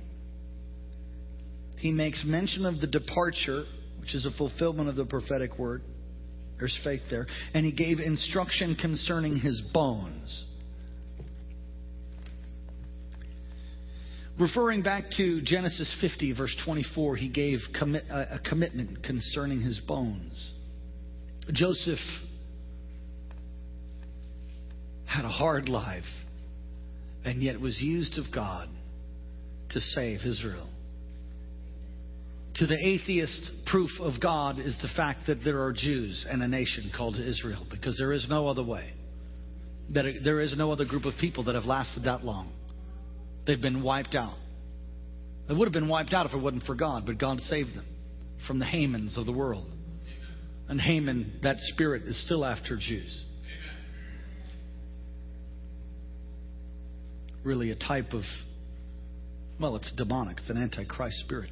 he 1.78 1.94
makes 1.94 2.22
mention 2.26 2.66
of 2.66 2.82
the 2.82 2.88
departure, 2.88 3.64
which 4.02 4.14
is 4.14 4.26
a 4.26 4.32
fulfillment 4.38 4.90
of 4.90 4.98
the 4.98 5.06
prophetic 5.06 5.58
word 5.58 5.84
there's 6.60 6.78
faith 6.84 7.02
there. 7.10 7.28
And 7.54 7.66
he 7.66 7.72
gave 7.72 8.00
instruction 8.00 8.76
concerning 8.76 9.38
his 9.38 9.62
bones. 9.74 10.46
Referring 14.40 14.84
back 14.84 15.06
to 15.18 15.42
Genesis 15.42 15.98
50, 16.00 16.34
verse 16.34 16.56
24, 16.64 17.16
he 17.16 17.30
gave 17.30 17.60
a 18.12 18.40
commitment 18.48 19.04
concerning 19.04 19.62
his 19.62 19.80
bones. 19.88 20.54
Joseph 21.52 22.00
had 25.06 25.26
a 25.26 25.30
hard 25.30 25.70
life 25.70 26.04
and 27.26 27.42
yet 27.42 27.60
was 27.60 27.82
used 27.82 28.20
of 28.20 28.26
God 28.34 28.70
to 29.70 29.80
save 29.80 30.20
Israel. 30.26 30.70
To 32.58 32.66
the 32.66 32.78
atheist, 32.84 33.52
proof 33.68 33.92
of 34.00 34.20
God 34.20 34.58
is 34.58 34.76
the 34.82 34.88
fact 34.96 35.28
that 35.28 35.44
there 35.44 35.62
are 35.62 35.74
Jews 35.74 36.26
and 36.28 36.42
a 36.42 36.48
nation 36.48 36.92
called 36.96 37.16
Israel, 37.20 37.68
because 37.70 37.98
there 38.00 38.14
is 38.14 38.26
no 38.28 38.48
other 38.48 38.64
way. 38.64 38.94
That 39.94 40.06
There 40.24 40.40
is 40.42 40.58
no 40.58 40.72
other 40.72 40.86
group 40.86 41.06
of 41.06 41.14
people 41.22 41.44
that 41.46 41.56
have 41.56 41.66
lasted 41.66 42.06
that 42.06 42.24
long. 42.24 42.52
They've 43.46 43.62
been 43.62 43.84
wiped 43.84 44.16
out. 44.16 44.36
They 45.48 45.54
would 45.54 45.66
have 45.66 45.74
been 45.74 45.88
wiped 45.88 46.14
out 46.14 46.26
if 46.26 46.34
it 46.34 46.42
wasn't 46.42 46.64
for 46.64 46.76
God, 46.76 47.06
but 47.06 47.20
God 47.20 47.40
saved 47.42 47.76
them 47.76 47.86
from 48.48 48.60
the 48.60 48.66
Hamans 48.66 49.18
of 49.18 49.26
the 49.26 49.32
world. 49.32 49.70
And 50.68 50.82
Haman, 50.82 51.40
that 51.44 51.58
spirit, 51.60 52.04
is 52.04 52.22
still 52.26 52.44
after 52.44 52.76
Jews. 52.76 53.24
Really 57.44 57.70
a 57.72 57.76
type 57.76 58.14
of 58.14 58.24
Well, 59.60 59.76
it's 59.76 59.92
demonic, 59.96 60.40
it's 60.40 60.50
an 60.50 60.58
antichrist 60.58 61.20
spirit. 61.20 61.52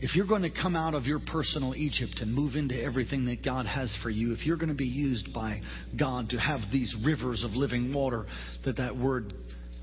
If 0.00 0.16
you're 0.16 0.26
going 0.26 0.42
to 0.42 0.50
come 0.50 0.76
out 0.76 0.94
of 0.94 1.04
your 1.04 1.20
personal 1.20 1.74
Egypt 1.74 2.18
and 2.20 2.32
move 2.32 2.56
into 2.56 2.74
everything 2.80 3.26
that 3.26 3.44
God 3.44 3.66
has 3.66 3.96
for 4.02 4.10
you, 4.10 4.32
if 4.32 4.44
you're 4.44 4.56
going 4.56 4.68
to 4.68 4.74
be 4.74 4.84
used 4.86 5.32
by 5.32 5.60
God 5.98 6.30
to 6.30 6.36
have 6.36 6.60
these 6.72 6.94
rivers 7.04 7.44
of 7.44 7.52
living 7.52 7.92
water, 7.92 8.26
that 8.64 8.76
that 8.76 8.96
word 8.96 9.32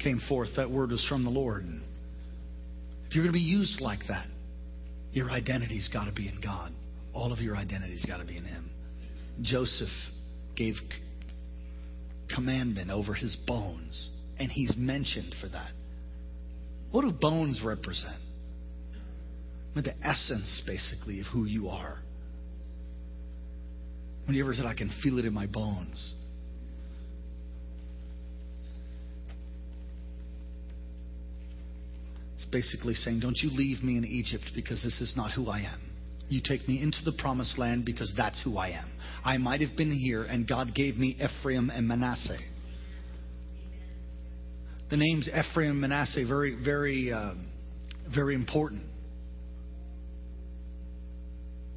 came 0.04 0.21
forth, 0.28 0.50
that 0.58 0.69
word 0.69 0.91
was 0.91 1.06
from 1.08 1.24
the 1.24 1.30
Lord. 1.30 1.63
If 3.08 3.15
you're 3.15 3.24
going 3.24 3.34
to 3.34 3.39
be 3.39 3.39
used 3.39 3.82
like 3.82 4.02
that, 4.10 4.28
your 5.12 5.32
identity's 5.32 5.89
got 5.91 6.06
to 6.06 6.12
be 6.13 6.28
in 6.28 6.39
God. 6.41 6.71
All 7.13 7.34
of 7.34 7.39
your 7.39 7.56
identity's 7.56 8.06
got 8.06 8.17
to 8.17 8.26
be 8.26 8.38
in 8.38 8.45
Him. 8.45 8.69
Joseph 9.41 9.89
gave 10.56 10.76
commandment 12.34 12.89
over 12.89 13.13
his 13.13 13.36
bones, 13.47 14.10
and 14.39 14.52
he's 14.52 14.74
mentioned 14.78 15.36
for 15.41 15.50
that. 15.50 15.71
What 16.91 17.02
do 17.02 17.12
bones 17.12 17.62
represent? 17.63 18.19
The 19.73 19.95
essence, 20.05 20.62
basically, 20.65 21.21
of 21.21 21.27
who 21.27 21.45
you 21.45 21.69
are. 21.69 21.97
When 24.25 24.36
you 24.36 24.43
ever 24.43 24.53
said, 24.53 24.65
I 24.65 24.73
can 24.75 24.91
feel 25.01 25.17
it 25.17 25.25
in 25.25 25.34
my 25.34 25.47
bones. 25.47 26.13
It's 32.36 32.45
basically 32.45 32.93
saying, 32.95 33.21
Don't 33.21 33.38
you 33.38 33.49
leave 33.49 33.81
me 33.81 33.97
in 33.97 34.05
Egypt 34.05 34.51
because 34.53 34.84
this 34.84 34.99
is 35.01 35.13
not 35.15 35.31
who 35.31 35.47
I 35.47 35.60
am. 35.60 35.81
You 36.29 36.41
take 36.43 36.67
me 36.67 36.81
into 36.81 36.99
the 37.03 37.12
promised 37.12 37.57
land 37.57 37.84
because 37.86 38.13
that's 38.15 38.41
who 38.43 38.57
I 38.57 38.69
am. 38.69 38.89
I 39.23 39.38
might 39.38 39.62
have 39.62 39.75
been 39.75 39.91
here, 39.91 40.23
and 40.23 40.47
God 40.47 40.73
gave 40.73 40.95
me 40.95 41.17
Ephraim 41.19 41.69
and 41.69 41.88
Manasseh. 41.88 42.38
The 44.89 44.97
names 44.97 45.27
Ephraim 45.27 45.71
and 45.71 45.81
Manasseh 45.81 46.25
very, 46.27 46.55
very, 46.63 47.12
uh, 47.12 47.34
very 48.13 48.36
important. 48.36 48.84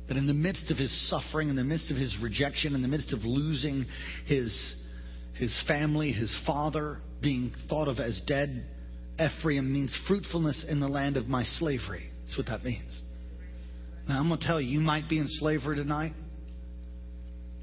That 0.09 0.17
in 0.19 0.27
the 0.27 0.35
midst 0.35 0.71
of 0.71 0.77
his 0.77 0.93
suffering, 1.09 1.49
in 1.49 1.57
the 1.57 1.65
midst 1.65 1.91
of 1.91 1.97
his 1.97 2.17
rejection, 2.23 2.75
in 2.75 2.83
the 2.83 2.89
midst 2.89 3.13
of 3.13 3.21
losing 3.25 3.87
his, 4.27 4.75
his 5.35 5.63
family, 5.67 6.13
his 6.13 6.35
father, 6.47 6.99
being 7.23 7.53
thought 7.69 7.89
of 7.89 7.99
as 7.99 8.21
dead, 8.27 8.67
Ephraim 9.19 9.73
means 9.73 9.99
fruitfulness 10.07 10.65
in 10.69 10.81
the 10.81 10.89
land 10.89 11.17
of 11.17 11.27
my 11.27 11.45
slavery. 11.45 12.11
That's 12.25 12.37
what 12.37 12.47
that 12.49 12.65
means. 12.65 13.01
Now, 14.09 14.21
I'm 14.21 14.29
going 14.29 14.41
to 14.41 14.47
tell 14.47 14.61
you, 14.61 14.69
you 14.69 14.81
might 14.81 15.09
be 15.09 15.19
in 15.19 15.27
slavery 15.27 15.77
tonight. 15.77 16.13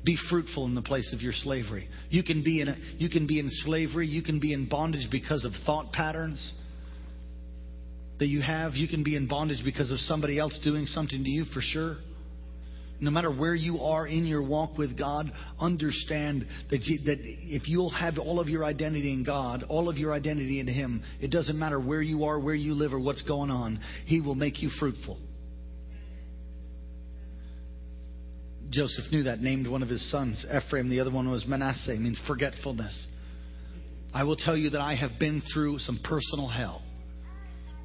Be 0.04 0.18
fruitful 0.32 0.66
in 0.66 0.74
the 0.74 0.82
place 0.82 1.14
of 1.14 1.22
your 1.22 1.34
slavery. 1.34 1.88
You 2.10 2.24
can 2.24 2.44
be 2.44 2.62
in 2.62 2.70
a, 2.70 2.76
you 2.98 3.08
can 3.08 3.28
be 3.28 3.38
in 3.38 3.50
slavery. 3.50 4.08
You 4.08 4.24
can 4.24 4.40
be 4.40 4.52
in 4.52 4.68
bondage 4.68 5.08
because 5.12 5.46
of 5.46 5.52
thought 5.64 5.92
patterns 5.92 6.54
that 8.18 8.26
you 8.26 8.42
have. 8.42 8.74
You 8.74 8.88
can 8.88 9.04
be 9.04 9.16
in 9.16 9.28
bondage 9.28 9.64
because 9.64 9.92
of 9.92 10.00
somebody 10.00 10.40
else 10.40 10.60
doing 10.64 10.88
something 10.88 11.24
to 11.24 11.30
you 11.30 11.46
for 11.46 11.62
sure 11.62 11.98
no 13.02 13.10
matter 13.10 13.32
where 13.32 13.56
you 13.56 13.80
are 13.80 14.06
in 14.06 14.26
your 14.26 14.44
walk 14.44 14.78
with 14.78 14.96
God, 14.96 15.32
understand 15.60 16.46
that, 16.70 16.84
you, 16.84 17.00
that 17.06 17.18
if 17.20 17.68
you'll 17.68 17.90
have 17.90 18.20
all 18.20 18.40
of 18.40 18.48
your 18.48 18.64
identity 18.64 19.12
in 19.12 19.24
God, 19.24 19.64
all 19.68 19.90
of 19.90 19.98
your 19.98 20.14
identity 20.14 20.60
in 20.60 20.68
Him, 20.68 21.04
it 21.20 21.32
doesn't 21.32 21.58
matter 21.58 21.80
where 21.80 22.04
you 22.04 22.26
are, 22.26 22.40
where 22.40 22.54
you 22.54 22.76
live, 22.76 22.94
or 22.94 23.00
what's 23.00 23.24
going 23.24 23.50
on, 23.50 23.80
He 24.06 24.22
will 24.22 24.36
make 24.36 24.62
you 24.62 24.70
fruitful. 24.80 25.18
Joseph 28.70 29.06
knew 29.12 29.24
that, 29.24 29.42
named 29.42 29.68
one 29.68 29.84
of 29.84 29.90
his 29.90 30.10
sons 30.12 30.46
Ephraim, 30.46 30.90
the 30.90 31.00
other 31.00 31.12
one 31.12 31.30
was 31.30 31.46
Manasseh, 31.46 31.96
means 31.96 32.22
forgetfulness. 32.28 33.08
I 34.14 34.24
will 34.24 34.36
tell 34.38 34.56
you 34.56 34.70
that 34.70 34.82
I 34.82 34.96
have 34.96 35.20
been 35.20 35.42
through 35.54 35.80
some 35.80 36.00
personal 36.04 36.48
hell. 36.48 36.84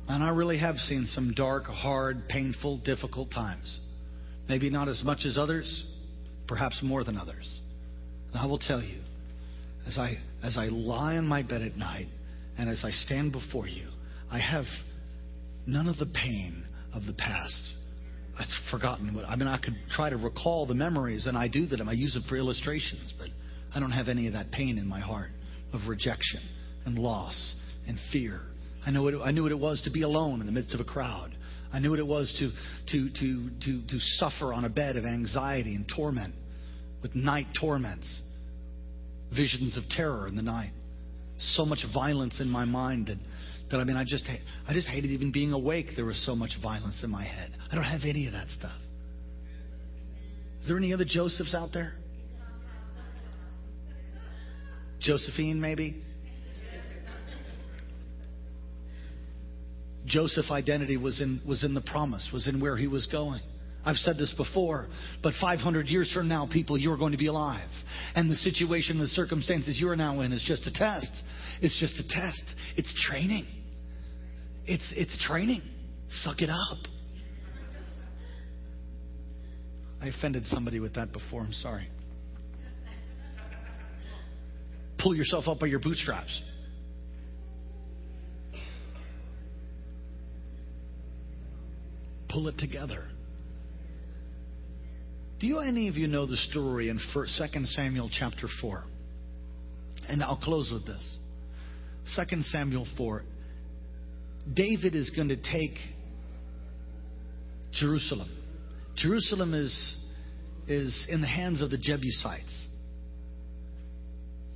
And 0.08 0.22
I 0.22 0.28
really 0.28 0.58
have 0.58 0.76
seen 0.76 1.06
some 1.06 1.32
dark, 1.34 1.64
hard, 1.64 2.28
painful, 2.28 2.78
difficult 2.78 3.30
times. 3.30 3.80
Maybe 4.48 4.70
not 4.70 4.88
as 4.88 5.02
much 5.04 5.24
as 5.24 5.36
others, 5.36 5.84
perhaps 6.46 6.80
more 6.82 7.04
than 7.04 7.16
others. 7.16 7.60
And 8.32 8.40
I 8.40 8.46
will 8.46 8.58
tell 8.58 8.82
you, 8.82 9.00
as 9.86 9.98
I, 9.98 10.18
as 10.42 10.56
I 10.56 10.66
lie 10.66 11.16
on 11.16 11.26
my 11.26 11.42
bed 11.42 11.62
at 11.62 11.76
night 11.76 12.06
and 12.58 12.68
as 12.68 12.82
I 12.84 12.90
stand 12.90 13.32
before 13.32 13.66
you, 13.66 13.88
I 14.30 14.38
have 14.38 14.64
none 15.66 15.88
of 15.88 15.96
the 15.98 16.06
pain 16.06 16.64
of 16.94 17.04
the 17.04 17.12
past. 17.12 17.60
I've 18.38 18.46
forgotten 18.70 19.14
what 19.14 19.24
I 19.24 19.36
mean. 19.36 19.48
I 19.48 19.58
could 19.58 19.76
try 19.90 20.10
to 20.10 20.16
recall 20.16 20.66
the 20.66 20.74
memories, 20.74 21.26
and 21.26 21.36
I 21.36 21.48
do 21.48 21.66
that. 21.66 21.80
I 21.80 21.92
use 21.92 22.14
them 22.14 22.24
for 22.28 22.36
illustrations, 22.36 23.14
but 23.18 23.28
I 23.74 23.80
don't 23.80 23.92
have 23.92 24.08
any 24.08 24.26
of 24.26 24.34
that 24.34 24.50
pain 24.50 24.78
in 24.78 24.86
my 24.86 25.00
heart 25.00 25.30
of 25.72 25.88
rejection 25.88 26.40
and 26.84 26.98
loss 26.98 27.54
and 27.86 27.98
fear. 28.12 28.40
I 28.84 28.90
know 28.90 29.02
what 29.02 29.14
I 29.22 29.30
knew 29.30 29.42
what 29.42 29.52
it 29.52 29.58
was 29.58 29.80
to 29.82 29.90
be 29.90 30.02
alone 30.02 30.40
in 30.40 30.46
the 30.46 30.52
midst 30.52 30.74
of 30.74 30.80
a 30.80 30.84
crowd. 30.84 31.35
I 31.72 31.78
knew 31.78 31.90
what 31.90 31.98
it 31.98 32.06
was 32.06 32.32
to, 32.38 32.50
to, 32.92 33.10
to, 33.10 33.50
to, 33.64 33.86
to 33.88 33.98
suffer 33.98 34.52
on 34.52 34.64
a 34.64 34.68
bed 34.68 34.96
of 34.96 35.04
anxiety 35.04 35.74
and 35.74 35.86
torment 35.94 36.34
with 37.02 37.14
night 37.14 37.46
torments, 37.58 38.20
visions 39.34 39.76
of 39.76 39.88
terror 39.90 40.26
in 40.26 40.36
the 40.36 40.42
night. 40.42 40.72
So 41.38 41.66
much 41.66 41.84
violence 41.92 42.40
in 42.40 42.48
my 42.48 42.64
mind 42.64 43.08
that, 43.08 43.18
that 43.70 43.80
I 43.80 43.84
mean, 43.84 43.96
I 43.96 44.04
just, 44.04 44.24
I 44.66 44.72
just 44.72 44.88
hated 44.88 45.10
even 45.10 45.32
being 45.32 45.52
awake. 45.52 45.88
There 45.96 46.06
was 46.06 46.24
so 46.24 46.34
much 46.34 46.52
violence 46.62 47.02
in 47.02 47.10
my 47.10 47.24
head. 47.24 47.52
I 47.70 47.74
don't 47.74 47.84
have 47.84 48.02
any 48.04 48.26
of 48.26 48.32
that 48.32 48.48
stuff. 48.48 48.78
Is 50.62 50.68
there 50.68 50.78
any 50.78 50.92
other 50.92 51.04
Josephs 51.04 51.54
out 51.54 51.70
there? 51.72 51.94
Josephine, 54.98 55.60
maybe? 55.60 56.02
Joseph's 60.06 60.50
identity 60.50 60.96
was 60.96 61.20
in, 61.20 61.40
was 61.46 61.64
in 61.64 61.74
the 61.74 61.80
promise, 61.80 62.28
was 62.32 62.46
in 62.46 62.60
where 62.60 62.76
he 62.76 62.86
was 62.86 63.06
going. 63.06 63.40
I've 63.84 63.96
said 63.96 64.16
this 64.18 64.34
before, 64.36 64.88
but 65.22 65.32
500 65.40 65.86
years 65.86 66.10
from 66.12 66.26
now, 66.26 66.48
people, 66.50 66.76
you're 66.76 66.96
going 66.96 67.12
to 67.12 67.18
be 67.18 67.28
alive. 67.28 67.70
And 68.16 68.28
the 68.28 68.34
situation, 68.34 68.98
the 68.98 69.06
circumstances 69.06 69.78
you're 69.78 69.94
now 69.94 70.20
in 70.22 70.32
is 70.32 70.44
just 70.46 70.66
a 70.66 70.72
test. 70.72 71.12
It's 71.62 71.78
just 71.78 71.94
a 72.00 72.08
test. 72.08 72.42
It's 72.76 72.92
training. 73.08 73.46
It's, 74.64 74.92
it's 74.96 75.16
training. 75.24 75.62
Suck 76.08 76.42
it 76.42 76.50
up. 76.50 76.78
I 80.02 80.08
offended 80.08 80.46
somebody 80.46 80.80
with 80.80 80.94
that 80.94 81.12
before. 81.12 81.42
I'm 81.42 81.52
sorry. 81.52 81.88
Pull 84.98 85.14
yourself 85.14 85.46
up 85.46 85.60
by 85.60 85.68
your 85.68 85.78
bootstraps. 85.78 86.42
Pull 92.36 92.48
it 92.48 92.58
together. 92.58 93.02
Do 95.40 95.46
you 95.46 95.60
any 95.60 95.88
of 95.88 95.96
you 95.96 96.06
know 96.06 96.26
the 96.26 96.36
story 96.36 96.90
in 96.90 97.00
2 97.14 97.24
Samuel 97.64 98.10
chapter 98.12 98.46
4? 98.60 98.84
And 100.06 100.22
I'll 100.22 100.36
close 100.36 100.70
with 100.70 100.84
this. 100.84 101.16
2 102.14 102.42
Samuel 102.52 102.86
4. 102.98 103.22
David 104.52 104.94
is 104.94 105.08
going 105.16 105.28
to 105.28 105.36
take 105.36 105.78
Jerusalem. 107.72 108.30
Jerusalem 108.96 109.54
is, 109.54 109.96
is 110.68 111.06
in 111.08 111.22
the 111.22 111.26
hands 111.26 111.62
of 111.62 111.70
the 111.70 111.78
Jebusites. 111.78 112.66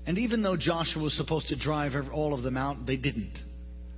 And 0.05 0.19
even 0.19 0.43
though 0.43 0.59
Joshua 0.59 1.03
was 1.03 1.17
supposed 1.17 1.49
to 1.49 1.57
drive 1.57 1.93
all 2.13 2.35
of 2.35 2.43
them 2.43 2.59
out, 2.59 2.85
they 2.85 2.99
didn't. 2.99 3.39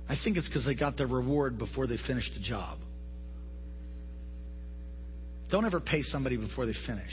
I 0.07 0.15
think 0.23 0.37
it's 0.37 0.47
because 0.47 0.65
they 0.65 0.73
got 0.73 0.95
their 0.95 1.07
reward 1.07 1.57
before 1.57 1.85
they 1.85 1.97
finished 2.07 2.31
the 2.33 2.41
job. 2.41 2.77
Don't 5.53 5.65
ever 5.65 5.79
pay 5.79 6.01
somebody 6.01 6.35
before 6.35 6.65
they 6.65 6.73
finish. 6.87 7.11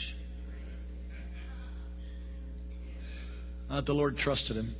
Uh, 3.68 3.82
the 3.82 3.92
Lord 3.92 4.16
trusted 4.16 4.56
him, 4.56 4.74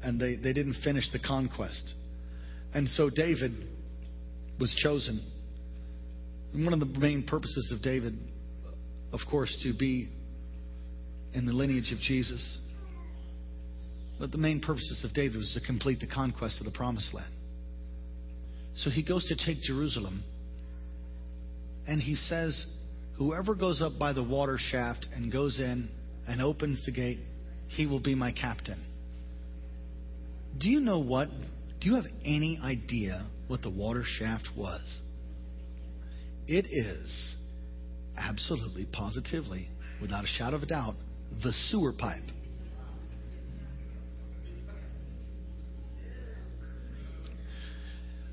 and 0.00 0.20
they, 0.20 0.36
they 0.36 0.52
didn't 0.52 0.76
finish 0.84 1.10
the 1.12 1.18
conquest. 1.18 1.92
And 2.72 2.88
so 2.90 3.10
David 3.10 3.66
was 4.60 4.72
chosen. 4.80 5.20
And 6.52 6.64
one 6.64 6.72
of 6.72 6.78
the 6.78 6.86
main 6.86 7.24
purposes 7.24 7.72
of 7.74 7.82
David, 7.82 8.16
of 9.12 9.18
course, 9.28 9.58
to 9.64 9.74
be 9.76 10.08
in 11.32 11.46
the 11.46 11.52
lineage 11.52 11.90
of 11.90 11.98
Jesus. 11.98 12.58
But 14.20 14.30
the 14.30 14.38
main 14.38 14.60
purposes 14.60 15.04
of 15.04 15.12
David 15.14 15.38
was 15.38 15.52
to 15.60 15.66
complete 15.66 15.98
the 15.98 16.06
conquest 16.06 16.60
of 16.60 16.64
the 16.64 16.70
promised 16.70 17.12
land. 17.12 17.34
So 18.76 18.88
he 18.88 19.02
goes 19.02 19.26
to 19.26 19.34
take 19.34 19.62
Jerusalem, 19.62 20.22
and 21.88 22.00
he 22.00 22.14
says, 22.14 22.64
Whoever 23.16 23.54
goes 23.54 23.80
up 23.80 23.98
by 23.98 24.12
the 24.12 24.22
water 24.22 24.58
shaft 24.58 25.06
and 25.14 25.30
goes 25.30 25.60
in 25.60 25.88
and 26.26 26.42
opens 26.42 26.84
the 26.84 26.92
gate, 26.92 27.20
he 27.68 27.86
will 27.86 28.00
be 28.00 28.14
my 28.14 28.32
captain. 28.32 28.84
Do 30.58 30.68
you 30.68 30.80
know 30.80 30.98
what? 30.98 31.28
Do 31.80 31.88
you 31.88 31.94
have 31.94 32.06
any 32.24 32.58
idea 32.62 33.26
what 33.48 33.62
the 33.62 33.70
water 33.70 34.04
shaft 34.04 34.48
was? 34.56 35.00
It 36.46 36.66
is 36.66 37.36
absolutely, 38.16 38.86
positively, 38.92 39.68
without 40.00 40.24
a 40.24 40.28
shadow 40.28 40.56
of 40.56 40.62
a 40.62 40.66
doubt, 40.66 40.94
the 41.42 41.52
sewer 41.52 41.92
pipe. 41.92 42.22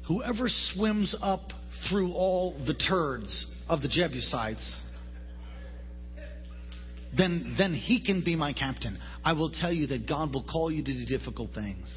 Whoever 0.07 0.49
swims 0.49 1.15
up 1.21 1.41
through 1.89 2.13
all 2.13 2.55
the 2.65 2.73
turds 2.73 3.47
of 3.67 3.81
the 3.81 3.87
Jebusites, 3.87 4.81
then, 7.17 7.55
then 7.57 7.73
he 7.73 8.03
can 8.03 8.23
be 8.23 8.35
my 8.35 8.53
captain. 8.53 8.97
I 9.23 9.33
will 9.33 9.51
tell 9.51 9.71
you 9.71 9.87
that 9.87 10.07
God 10.07 10.33
will 10.33 10.43
call 10.43 10.71
you 10.71 10.83
to 10.83 10.93
do 10.93 11.05
difficult 11.05 11.53
things. 11.53 11.87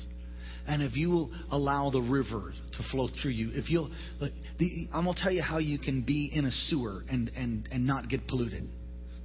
And 0.67 0.83
if 0.83 0.97
you 0.97 1.11
will 1.11 1.31
allow 1.51 1.91
the 1.91 2.01
river 2.01 2.53
to 2.73 2.83
flow 2.91 3.09
through 3.21 3.33
you, 3.33 3.51
if 3.53 3.71
you'll, 3.71 3.91
the, 4.19 4.89
I'm 4.93 5.05
going 5.05 5.15
to 5.15 5.23
tell 5.23 5.31
you 5.31 5.43
how 5.43 5.59
you 5.59 5.79
can 5.79 6.03
be 6.03 6.31
in 6.33 6.47
a 6.47 6.51
sewer 6.51 7.03
and, 7.11 7.31
and, 7.37 7.69
and 7.71 7.87
not 7.87 8.09
get 8.09 8.27
polluted. 8.27 8.67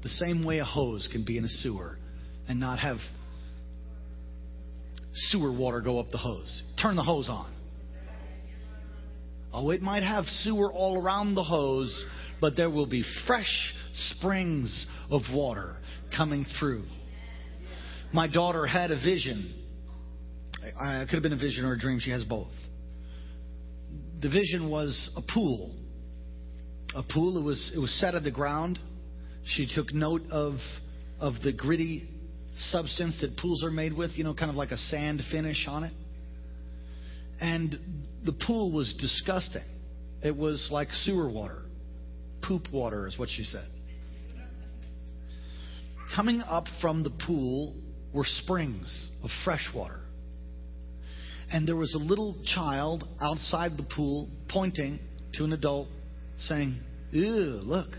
The 0.03 0.09
same 0.09 0.45
way 0.45 0.59
a 0.59 0.65
hose 0.65 1.07
can 1.11 1.23
be 1.25 1.37
in 1.37 1.45
a 1.45 1.49
sewer 1.49 1.97
and 2.47 2.59
not 2.59 2.79
have 2.79 2.97
sewer 5.13 5.51
water 5.51 5.81
go 5.81 5.99
up 5.99 6.09
the 6.11 6.17
hose. 6.17 6.61
Turn 6.81 6.95
the 6.95 7.03
hose 7.03 7.29
on. 7.29 7.53
Oh, 9.53 9.71
it 9.71 9.81
might 9.81 10.03
have 10.03 10.25
sewer 10.25 10.71
all 10.71 11.01
around 11.01 11.35
the 11.35 11.43
hose, 11.43 12.05
but 12.39 12.55
there 12.55 12.69
will 12.69 12.85
be 12.85 13.03
fresh 13.25 13.73
springs 13.93 14.85
of 15.09 15.21
water 15.33 15.77
coming 16.15 16.45
through. 16.59 16.83
My 18.13 18.27
daughter 18.27 18.65
had 18.65 18.91
a 18.91 18.95
vision. 18.95 19.53
It 20.61 21.09
could 21.09 21.15
have 21.15 21.23
been 21.23 21.33
a 21.33 21.37
vision 21.37 21.65
or 21.65 21.73
a 21.73 21.79
dream. 21.79 21.99
She 21.99 22.11
has 22.11 22.23
both. 22.23 22.51
The 24.21 24.29
vision 24.29 24.69
was 24.69 25.09
a 25.15 25.21
pool. 25.33 25.75
A 26.95 27.03
pool. 27.03 27.37
It 27.37 27.43
was 27.43 27.71
it 27.73 27.79
was 27.79 27.91
set 27.99 28.15
at 28.15 28.23
the 28.23 28.31
ground. 28.31 28.79
She 29.45 29.67
took 29.73 29.93
note 29.93 30.23
of 30.31 30.55
of 31.19 31.33
the 31.43 31.53
gritty 31.53 32.07
substance 32.53 33.19
that 33.21 33.37
pools 33.37 33.63
are 33.63 33.71
made 33.71 33.93
with, 33.93 34.11
you 34.15 34.23
know, 34.23 34.33
kind 34.33 34.49
of 34.49 34.57
like 34.57 34.71
a 34.71 34.77
sand 34.77 35.21
finish 35.31 35.65
on 35.67 35.83
it. 35.83 35.93
And 37.41 37.79
the 38.25 38.33
pool 38.33 38.71
was 38.71 38.93
disgusting. 38.99 39.63
It 40.23 40.35
was 40.35 40.69
like 40.71 40.89
sewer 40.91 41.29
water. 41.29 41.63
Poop 42.41 42.71
water 42.71 43.07
is 43.07 43.17
what 43.17 43.29
she 43.29 43.43
said. 43.43 43.67
Coming 46.15 46.41
up 46.41 46.65
from 46.81 47.03
the 47.03 47.11
pool 47.11 47.75
were 48.13 48.25
springs 48.25 49.09
of 49.23 49.29
fresh 49.45 49.67
water. 49.73 49.99
And 51.51 51.67
there 51.67 51.75
was 51.75 51.93
a 51.93 51.99
little 51.99 52.35
child 52.55 53.07
outside 53.21 53.77
the 53.77 53.83
pool 53.95 54.29
pointing 54.49 54.99
to 55.33 55.43
an 55.43 55.53
adult 55.53 55.87
saying, 56.39 56.79
Ew, 57.11 57.61
look. 57.63 57.89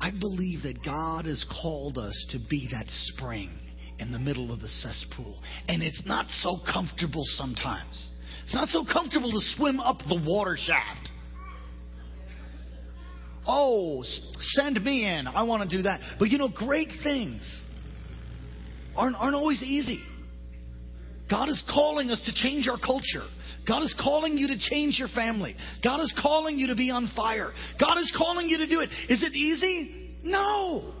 I 0.00 0.10
believe 0.10 0.62
that 0.62 0.84
God 0.84 1.26
has 1.26 1.44
called 1.62 1.96
us 1.96 2.26
to 2.30 2.38
be 2.50 2.68
that 2.72 2.86
spring 2.88 3.50
in 3.98 4.12
the 4.12 4.18
middle 4.18 4.52
of 4.52 4.60
the 4.60 4.68
cesspool. 4.68 5.40
And 5.68 5.82
it's 5.82 6.02
not 6.06 6.26
so 6.30 6.58
comfortable 6.70 7.24
sometimes. 7.36 8.10
It's 8.44 8.54
not 8.54 8.68
so 8.68 8.84
comfortable 8.84 9.30
to 9.30 9.40
swim 9.56 9.80
up 9.80 9.98
the 10.08 10.22
water 10.26 10.56
shaft. 10.58 11.08
Oh, 13.46 14.02
send 14.38 14.82
me 14.82 15.06
in. 15.06 15.26
I 15.26 15.42
want 15.42 15.68
to 15.68 15.76
do 15.76 15.82
that. 15.82 16.00
But 16.18 16.30
you 16.30 16.38
know, 16.38 16.48
great 16.48 16.88
things 17.02 17.62
aren't, 18.96 19.16
aren't 19.16 19.34
always 19.34 19.62
easy. 19.62 20.02
God 21.30 21.48
is 21.48 21.62
calling 21.72 22.10
us 22.10 22.20
to 22.26 22.34
change 22.34 22.68
our 22.68 22.78
culture. 22.78 23.26
God 23.66 23.82
is 23.82 23.94
calling 24.02 24.36
you 24.36 24.48
to 24.48 24.58
change 24.58 24.98
your 24.98 25.08
family. 25.08 25.56
God 25.82 26.00
is 26.00 26.14
calling 26.20 26.58
you 26.58 26.66
to 26.68 26.74
be 26.74 26.90
on 26.90 27.10
fire. 27.16 27.52
God 27.80 27.98
is 27.98 28.12
calling 28.16 28.48
you 28.48 28.58
to 28.58 28.66
do 28.66 28.80
it. 28.80 28.90
Is 29.08 29.22
it 29.22 29.34
easy? 29.34 30.18
No. 30.22 30.92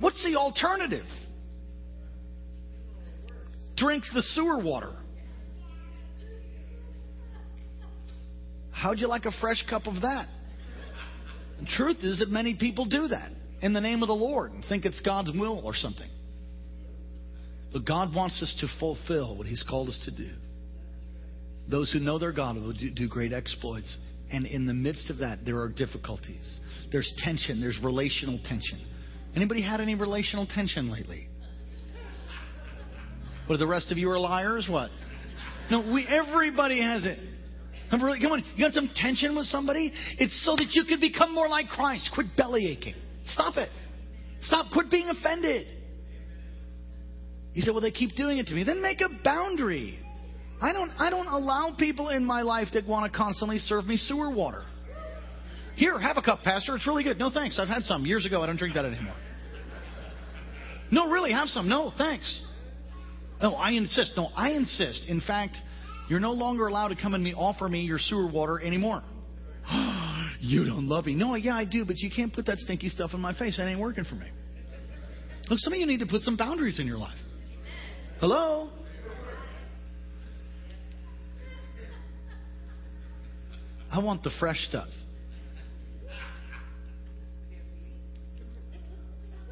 What's 0.00 0.22
the 0.24 0.36
alternative? 0.36 1.06
Drink 3.76 4.04
the 4.14 4.22
sewer 4.22 4.58
water. 4.62 4.92
How'd 8.72 9.00
you 9.00 9.08
like 9.08 9.24
a 9.24 9.32
fresh 9.40 9.64
cup 9.68 9.86
of 9.86 10.02
that? 10.02 10.26
The 11.60 11.66
truth 11.66 11.98
is 12.02 12.20
that 12.20 12.28
many 12.28 12.54
people 12.54 12.84
do 12.84 13.08
that 13.08 13.30
in 13.60 13.72
the 13.72 13.80
name 13.80 14.02
of 14.02 14.06
the 14.06 14.14
Lord 14.14 14.52
and 14.52 14.64
think 14.68 14.84
it's 14.84 15.00
God's 15.00 15.32
will 15.32 15.60
or 15.64 15.74
something. 15.74 16.08
But 17.72 17.84
God 17.84 18.14
wants 18.14 18.40
us 18.42 18.54
to 18.60 18.68
fulfill 18.78 19.36
what 19.36 19.46
He's 19.46 19.64
called 19.68 19.88
us 19.88 20.00
to 20.04 20.10
do. 20.10 20.30
Those 21.68 21.92
who 21.92 21.98
know 21.98 22.18
their 22.18 22.32
God 22.32 22.56
will 22.56 22.72
do 22.72 23.08
great 23.08 23.32
exploits. 23.32 23.94
And 24.30 24.46
in 24.46 24.66
the 24.66 24.74
midst 24.74 25.10
of 25.10 25.18
that, 25.18 25.44
there 25.44 25.58
are 25.60 25.68
difficulties. 25.68 26.58
There's 26.92 27.12
tension. 27.18 27.60
There's 27.60 27.78
relational 27.82 28.38
tension. 28.48 28.80
Anybody 29.36 29.62
had 29.62 29.80
any 29.80 29.94
relational 29.94 30.46
tension 30.46 30.90
lately? 30.90 31.28
What, 33.46 33.58
the 33.58 33.66
rest 33.66 33.90
of 33.90 33.98
you 33.98 34.10
are 34.10 34.18
liars? 34.18 34.68
What? 34.70 34.90
No, 35.70 35.92
we, 35.92 36.06
everybody 36.06 36.82
has 36.82 37.06
it. 37.06 37.18
Come 37.90 38.02
on, 38.02 38.44
you 38.54 38.64
got 38.64 38.74
some 38.74 38.90
tension 38.94 39.34
with 39.34 39.46
somebody? 39.46 39.92
It's 40.18 40.44
so 40.44 40.56
that 40.56 40.68
you 40.72 40.84
could 40.84 41.00
become 41.00 41.34
more 41.34 41.48
like 41.48 41.68
Christ. 41.68 42.10
Quit 42.14 42.26
belly 42.36 42.66
aching. 42.66 42.94
Stop 43.24 43.56
it. 43.56 43.70
Stop. 44.42 44.66
Quit 44.72 44.90
being 44.90 45.08
offended. 45.08 45.66
He 47.54 47.62
said, 47.62 47.72
Well, 47.72 47.80
they 47.80 47.90
keep 47.90 48.14
doing 48.14 48.38
it 48.38 48.46
to 48.48 48.54
me. 48.54 48.64
Then 48.64 48.82
make 48.82 49.00
a 49.00 49.08
boundary. 49.24 49.98
I 50.60 50.72
don't, 50.72 50.90
I 50.98 51.08
don't 51.08 51.26
allow 51.26 51.74
people 51.78 52.08
in 52.08 52.24
my 52.24 52.42
life 52.42 52.68
that 52.74 52.86
want 52.86 53.10
to 53.10 53.16
constantly 53.16 53.58
serve 53.58 53.86
me 53.86 53.96
sewer 53.96 54.30
water. 54.30 54.62
Here, 55.78 55.96
have 55.96 56.16
a 56.16 56.22
cup, 56.22 56.42
Pastor. 56.42 56.74
It's 56.74 56.88
really 56.88 57.04
good. 57.04 57.20
No, 57.20 57.30
thanks. 57.30 57.56
I've 57.56 57.68
had 57.68 57.84
some 57.84 58.04
years 58.04 58.26
ago. 58.26 58.42
I 58.42 58.46
don't 58.46 58.56
drink 58.56 58.74
that 58.74 58.84
anymore. 58.84 59.14
No, 60.90 61.08
really, 61.08 61.30
have 61.30 61.46
some. 61.46 61.68
No, 61.68 61.92
thanks. 61.96 62.42
No, 63.40 63.54
I 63.54 63.70
insist. 63.70 64.14
No, 64.16 64.30
I 64.34 64.50
insist. 64.50 65.06
In 65.06 65.20
fact, 65.20 65.56
you're 66.08 66.18
no 66.18 66.32
longer 66.32 66.66
allowed 66.66 66.88
to 66.88 66.96
come 66.96 67.14
and 67.14 67.22
me, 67.22 67.32
offer 67.32 67.68
me 67.68 67.82
your 67.82 68.00
sewer 68.00 68.26
water 68.26 68.60
anymore. 68.60 69.04
you 70.40 70.64
don't 70.64 70.88
love 70.88 71.06
me. 71.06 71.14
No, 71.14 71.36
yeah, 71.36 71.54
I 71.54 71.64
do, 71.64 71.84
but 71.84 71.98
you 71.98 72.10
can't 72.10 72.32
put 72.32 72.46
that 72.46 72.58
stinky 72.58 72.88
stuff 72.88 73.12
in 73.14 73.20
my 73.20 73.32
face. 73.38 73.58
That 73.58 73.68
ain't 73.68 73.78
working 73.78 74.04
for 74.04 74.16
me. 74.16 74.26
Look, 75.48 75.60
some 75.60 75.72
of 75.72 75.78
you 75.78 75.86
need 75.86 76.00
to 76.00 76.06
put 76.06 76.22
some 76.22 76.36
boundaries 76.36 76.80
in 76.80 76.88
your 76.88 76.98
life. 76.98 77.18
Hello? 78.18 78.70
I 83.92 84.00
want 84.00 84.24
the 84.24 84.30
fresh 84.40 84.58
stuff. 84.68 84.88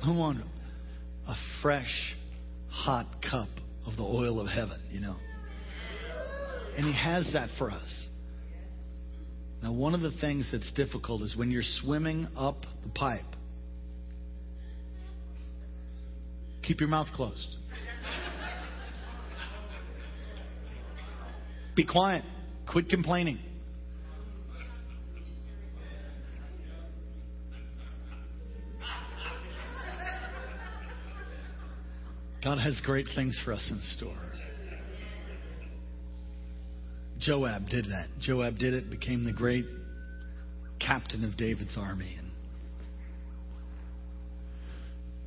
I 0.06 0.16
want 0.16 0.38
a 1.26 1.34
fresh, 1.62 2.14
hot 2.70 3.06
cup 3.28 3.48
of 3.86 3.96
the 3.96 4.04
oil 4.04 4.40
of 4.40 4.46
heaven, 4.46 4.80
you 4.90 5.00
know. 5.00 5.16
And 6.76 6.86
He 6.86 6.92
has 6.92 7.32
that 7.32 7.48
for 7.58 7.72
us. 7.72 8.06
Now, 9.62 9.72
one 9.72 9.94
of 9.94 10.02
the 10.02 10.12
things 10.20 10.48
that's 10.52 10.70
difficult 10.72 11.22
is 11.22 11.36
when 11.36 11.50
you're 11.50 11.62
swimming 11.64 12.28
up 12.36 12.66
the 12.84 12.88
pipe, 12.90 13.24
keep 16.62 16.78
your 16.78 16.88
mouth 16.88 17.08
closed. 17.12 17.56
Be 21.74 21.84
quiet. 21.84 22.24
Quit 22.70 22.88
complaining. 22.88 23.38
God 32.46 32.58
has 32.58 32.80
great 32.84 33.08
things 33.16 33.36
for 33.44 33.52
us 33.52 33.68
in 33.72 33.80
store. 33.96 34.14
Joab 37.18 37.68
did 37.68 37.86
that. 37.86 38.06
Joab 38.20 38.56
did 38.56 38.72
it, 38.72 38.88
became 38.88 39.24
the 39.24 39.32
great 39.32 39.64
captain 40.78 41.24
of 41.24 41.36
David's 41.36 41.76
army. 41.76 42.14
And 42.16 42.30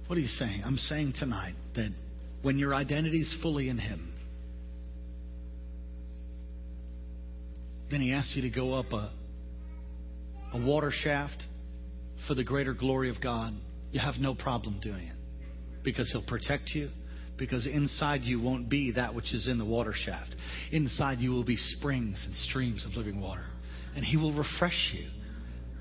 what 0.08 0.16
are 0.18 0.22
you 0.22 0.28
saying? 0.28 0.62
I'm 0.64 0.78
saying 0.78 1.16
tonight 1.20 1.56
that 1.76 1.90
when 2.42 2.58
your 2.58 2.74
identity 2.74 3.20
is 3.20 3.38
fully 3.42 3.68
in 3.68 3.78
Him, 3.78 4.14
then 7.92 8.00
He 8.00 8.14
asks 8.14 8.34
you 8.34 8.44
to 8.44 8.50
go 8.50 8.76
up 8.76 8.94
a, 8.94 9.12
a 10.54 10.66
water 10.66 10.92
shaft 10.94 11.44
for 12.30 12.34
the 12.34 12.46
greater 12.46 12.74
glory 12.74 13.10
of 13.10 13.22
God. 13.22 13.54
You 13.92 14.00
have 14.00 14.16
no 14.22 14.36
problem 14.36 14.80
doing 14.82 15.04
it 15.04 15.18
because 15.84 16.10
He'll 16.14 16.26
protect 16.26 16.70
you 16.70 16.88
because 17.40 17.66
inside 17.66 18.22
you 18.22 18.40
won't 18.42 18.70
be 18.70 18.92
that 18.92 19.16
which 19.16 19.34
is 19.34 19.48
in 19.48 19.58
the 19.58 19.66
water 19.66 19.94
shaft. 19.96 20.36
Inside 20.72 21.20
you 21.20 21.32
will 21.32 21.46
be 21.46 21.56
springs 21.56 22.22
and 22.26 22.36
streams 22.36 22.86
of 22.86 22.92
living 22.92 23.22
water. 23.22 23.46
And 23.96 24.06
He 24.06 24.18
will 24.18 24.38
refresh 24.38 24.94
you. 24.94 25.08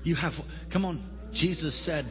You 0.03 0.15
have, 0.15 0.33
come 0.71 0.85
on, 0.85 1.03
Jesus 1.33 1.85
said 1.85 2.05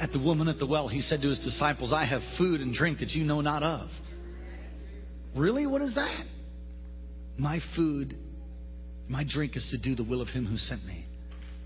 at 0.00 0.12
the 0.12 0.18
woman 0.18 0.48
at 0.48 0.58
the 0.58 0.66
well, 0.66 0.88
He 0.88 1.00
said 1.00 1.20
to 1.22 1.28
His 1.28 1.40
disciples, 1.40 1.92
I 1.92 2.06
have 2.06 2.22
food 2.38 2.60
and 2.60 2.72
drink 2.72 3.00
that 3.00 3.10
you 3.10 3.24
know 3.24 3.40
not 3.40 3.62
of. 3.62 3.88
Really? 5.36 5.66
What 5.66 5.82
is 5.82 5.94
that? 5.96 6.24
My 7.36 7.60
food, 7.74 8.16
my 9.08 9.24
drink 9.28 9.56
is 9.56 9.68
to 9.70 9.78
do 9.78 9.94
the 9.94 10.08
will 10.08 10.22
of 10.22 10.28
Him 10.28 10.46
who 10.46 10.56
sent 10.56 10.84
me. 10.84 11.04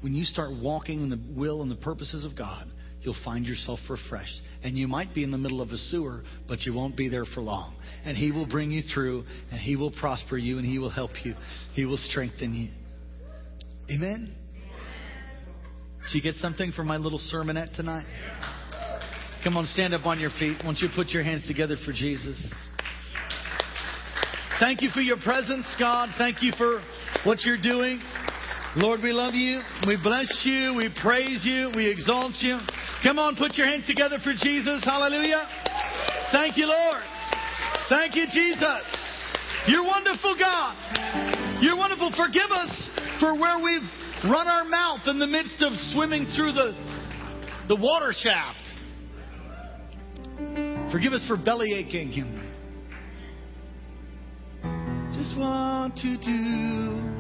When 0.01 0.15
you 0.15 0.25
start 0.25 0.51
walking 0.53 1.03
in 1.03 1.11
the 1.11 1.21
will 1.37 1.63
and 1.63 1.71
the 1.71 1.77
purposes 1.77 2.25
of 2.25 2.37
God, 2.37 2.67
you'll 3.03 3.17
find 3.25 3.47
yourself 3.47 3.81
refreshed. 3.89 4.41
And 4.63 4.77
you 4.77 4.87
might 4.89 5.15
be 5.15 5.25
in 5.25 5.31
the 5.31 5.39
middle 5.39 5.61
of 5.61 5.71
a 5.71 5.77
sewer, 5.77 6.23
but 6.47 6.63
you 6.63 6.75
won't 6.75 6.97
be 6.97 7.09
there 7.09 7.25
for 7.25 7.41
long. 7.41 7.75
And 8.05 8.17
He 8.17 8.31
will 8.31 8.47
bring 8.47 8.71
you 8.71 8.83
through, 8.95 9.25
and 9.51 9.61
He 9.61 9.77
will 9.77 9.91
prosper 9.91 10.37
you, 10.37 10.59
and 10.59 10.67
He 10.67 10.79
will 10.79 10.91
help 10.91 11.13
you. 11.25 11.35
He 11.75 11.85
will 11.85 11.97
strengthen 11.97 12.55
you. 12.55 12.71
Amen? 13.95 14.35
Did 16.03 16.17
you 16.17 16.23
get 16.23 16.37
something 16.37 16.73
from 16.73 16.87
my 16.87 16.97
little 16.97 17.21
sermonette 17.33 17.75
tonight? 17.77 18.07
Come 19.43 19.57
on, 19.57 19.65
stand 19.67 19.95
up 19.95 20.05
on 20.05 20.21
your 20.21 20.31
feet. 20.39 20.59
Won't 20.65 20.79
you 20.79 20.89
put 20.95 21.09
your 21.09 21.23
hands 21.23 21.47
together 21.47 21.77
for 21.85 21.93
Jesus? 21.93 22.39
Thank 24.59 24.83
you 24.83 24.91
for 24.91 25.01
your 25.01 25.17
presence, 25.17 25.65
God. 25.79 26.11
Thank 26.19 26.43
you 26.43 26.53
for 26.59 26.83
what 27.25 27.41
you're 27.45 27.61
doing. 27.61 28.01
Lord, 28.77 29.01
we 29.03 29.13
love 29.13 29.35
you. 29.35 29.63
We 29.87 29.97
bless 30.03 30.43
you. 30.45 30.75
We 30.77 30.91
praise 31.03 31.43
you. 31.45 31.73
We 31.75 31.91
exalt 31.91 32.35
you. 32.41 32.59
Come 33.03 33.19
on, 33.19 33.35
put 33.37 33.55
your 33.55 33.67
hands 33.67 33.87
together 33.87 34.19
for 34.23 34.33
Jesus. 34.37 34.85
Hallelujah. 34.85 35.47
Thank 36.33 36.57
you, 36.57 36.67
Lord. 36.67 37.03
Thank 37.89 38.15
you, 38.15 38.27
Jesus. 38.31 38.85
You're 39.67 39.85
wonderful, 39.85 40.37
God. 40.39 40.77
You're 41.63 41.77
wonderful. 41.77 42.13
Forgive 42.17 42.51
us 42.51 42.91
for 43.19 43.39
where 43.39 43.59
we've 43.59 43.89
run 44.31 44.49
our 44.49 44.65
mouth 44.65 45.01
in 45.07 45.19
the 45.19 45.27
midst 45.27 45.63
of 45.63 45.73
swimming 45.93 46.27
through 46.37 46.53
the, 46.53 46.73
the 47.69 47.77
water 47.77 48.13
shaft. 48.13 48.59
Forgive 50.93 51.13
us 51.13 51.25
for 51.27 51.37
belly 51.37 51.73
aching. 51.75 52.11
Just 55.15 55.37
want 55.39 55.97
to 55.97 56.17
do. 56.17 57.11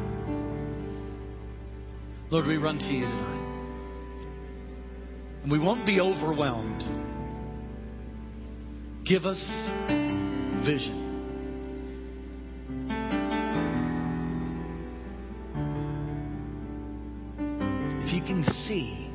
Lord, 2.31 2.47
we 2.47 2.57
run 2.57 2.79
to 2.79 2.85
you 2.85 3.05
tonight. 3.05 3.40
And 5.43 5.51
we 5.51 5.59
won't 5.59 5.87
be 5.87 6.01
overwhelmed. 6.01 6.83
Give 9.07 9.25
us 9.25 9.41
vision. 10.65 11.09
If 18.03 18.15
you 18.15 18.23
can 18.23 18.45
see, 18.67 19.11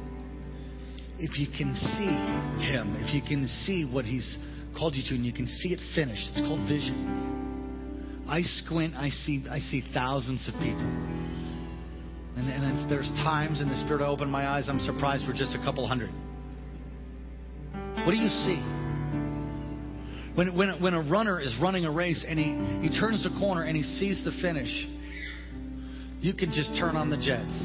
if 1.20 1.38
you 1.38 1.48
can 1.48 1.76
see 1.76 2.66
Him, 2.66 2.96
if 3.00 3.14
you 3.14 3.22
can 3.22 3.48
see 3.48 3.86
what 3.86 4.06
He's 4.06 4.38
called 4.78 4.96
you 4.96 5.04
to, 5.04 5.16
and 5.16 5.26
you 5.26 5.34
can 5.34 5.48
see 5.48 5.70
it 5.70 5.80
finished, 5.94 6.32
it's 6.32 6.42
called 6.42 6.68
vision. 6.68 8.24
I 8.28 8.42
squint, 8.42 8.96
I 8.96 9.10
see, 9.10 9.46
I 9.50 9.60
see 9.60 9.84
thousands 9.94 10.48
of 10.48 10.56
people. 10.56 11.25
And, 12.48 12.64
and 12.64 12.90
there's 12.90 13.10
times 13.24 13.62
in 13.62 13.70
the 13.70 13.76
Spirit 13.86 14.02
I 14.02 14.08
open 14.08 14.30
my 14.30 14.48
eyes, 14.48 14.70
I'm 14.70 14.80
surprised 14.80 15.26
we're 15.28 15.34
just 15.34 15.56
a 15.56 15.64
couple 15.64 15.88
hundred. 15.88 16.12
What 18.06 18.12
do 18.12 18.18
you 18.18 18.30
see? 18.30 18.62
When, 20.36 20.56
when, 20.56 20.82
when 20.82 20.94
a 20.94 21.02
runner 21.02 21.40
is 21.40 21.56
running 21.62 21.86
a 21.86 21.92
race 21.92 22.24
and 22.28 22.38
he, 22.38 22.88
he 22.88 23.00
turns 23.00 23.24
the 23.24 23.32
corner 23.40 23.64
and 23.64 23.76
he 23.76 23.84
sees 23.84 24.24
the 24.24 24.32
finish, 24.42 24.70
you 26.20 26.34
can 26.34 26.52
just 26.52 26.78
turn 26.78 26.96
on 26.96 27.10
the 27.10 27.18
jets. 27.18 27.56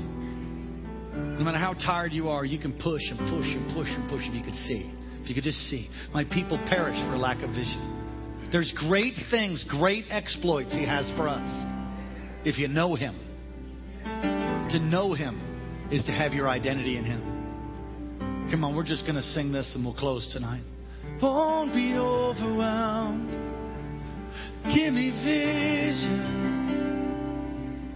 No 1.13 1.45
matter 1.45 1.59
how 1.59 1.75
tired 1.75 2.13
you 2.13 2.29
are, 2.29 2.45
you 2.45 2.59
can 2.59 2.73
push 2.73 3.03
and 3.11 3.19
push 3.19 3.47
and 3.47 3.75
push 3.75 3.89
and 3.89 4.09
push 4.09 4.23
if 4.25 4.35
you 4.35 4.43
could 4.43 4.55
see. 4.55 4.95
If 5.23 5.29
you 5.29 5.35
could 5.35 5.45
just 5.45 5.59
see. 5.69 5.91
My 6.15 6.25
people 6.25 6.59
perish 6.69 6.97
for 7.11 7.19
lack 7.19 7.43
of 7.43 7.51
vision. 7.51 8.49
There's 8.53 8.73
great 8.89 9.15
things, 9.31 9.65
great 9.69 10.05
exploits 10.11 10.73
He 10.73 10.87
has 10.87 11.11
for 11.17 11.29
us 11.29 11.67
if 12.47 12.59
you 12.59 12.69
know 12.69 12.95
Him. 12.95 13.30
To 14.73 14.79
know 14.79 15.15
Him 15.15 15.89
is 15.91 16.05
to 16.05 16.13
have 16.13 16.33
your 16.33 16.49
identity 16.49 16.97
in 16.97 17.05
Him. 17.05 18.49
Come 18.53 18.63
on, 18.63 18.77
we're 18.77 18.85
just 18.85 19.03
going 19.03 19.17
to 19.17 19.23
sing 19.23 19.51
this 19.51 19.69
and 19.75 19.85
we'll 19.85 19.95
close 19.95 20.29
tonight. 20.33 20.63
Won't 21.21 21.75
be 21.75 21.95
overwhelmed. 21.95 23.31
Give 24.73 24.93
me 24.93 25.11
vision 25.25 26.21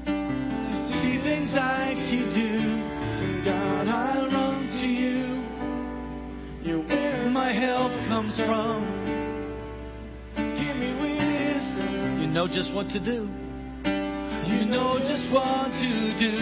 to 0.05 1.01
see 1.01 1.23
things 1.23 1.55
like 1.55 1.99
you 2.11 2.27
do. 2.35 3.45
God, 3.45 3.87
I'll 3.87 4.27
run 4.27 4.67
to 4.67 4.87
you. 4.87 5.45
You're 6.69 6.85
where 6.89 7.31
my 7.31 7.53
help 7.53 7.93
comes 8.09 8.37
from. 8.39 8.83
Give 10.35 10.77
me 10.77 10.91
wisdom. 11.01 12.21
You 12.21 12.27
know 12.27 12.49
just 12.49 12.75
what 12.75 12.89
to 12.89 12.99
do. 12.99 13.44
You 14.47 14.67
know 14.67 14.99
just 14.99 15.33
what 15.33 15.71
to 15.71 16.19
do. 16.19 16.37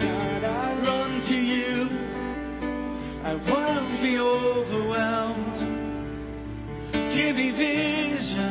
God, 0.00 0.44
I 0.44 0.72
run 0.84 1.20
to 1.28 1.34
you. 1.34 1.88
I 3.22 3.34
won't 3.34 4.00
be 4.00 4.18
overwhelmed. 4.18 5.60
Give 7.14 7.36
me 7.36 7.50
vision 7.50 8.49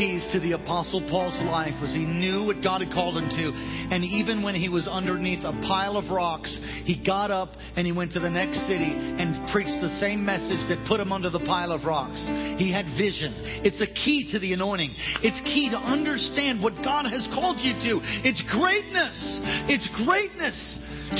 keys 0.00 0.26
to 0.32 0.40
the 0.40 0.52
Apostle 0.52 1.04
Paul's 1.10 1.36
life 1.44 1.76
was 1.82 1.92
he 1.92 2.06
knew 2.06 2.46
what 2.46 2.64
God 2.64 2.80
had 2.80 2.90
called 2.90 3.18
him 3.20 3.28
to. 3.28 3.52
And 3.92 4.02
even 4.02 4.42
when 4.42 4.54
he 4.54 4.70
was 4.70 4.88
underneath 4.88 5.44
a 5.44 5.52
pile 5.68 5.98
of 5.98 6.10
rocks, 6.10 6.48
he 6.84 6.96
got 7.04 7.30
up 7.30 7.50
and 7.76 7.86
he 7.86 7.92
went 7.92 8.14
to 8.14 8.20
the 8.20 8.30
next 8.30 8.64
city 8.64 8.96
and 8.96 9.36
preached 9.52 9.76
the 9.84 9.92
same 10.00 10.24
message 10.24 10.64
that 10.72 10.86
put 10.88 11.00
him 11.00 11.12
under 11.12 11.28
the 11.28 11.44
pile 11.44 11.70
of 11.70 11.84
rocks. 11.84 12.16
He 12.56 12.72
had 12.72 12.88
vision. 12.96 13.60
It's 13.60 13.84
a 13.84 13.92
key 13.92 14.26
to 14.32 14.38
the 14.38 14.54
anointing. 14.54 14.88
It's 15.20 15.40
key 15.44 15.68
to 15.68 15.76
understand 15.76 16.62
what 16.62 16.80
God 16.82 17.04
has 17.04 17.28
called 17.36 17.60
you 17.60 17.76
to. 17.76 18.00
It's 18.24 18.40
greatness. 18.48 19.20
It's 19.68 19.88
greatness 20.08 20.56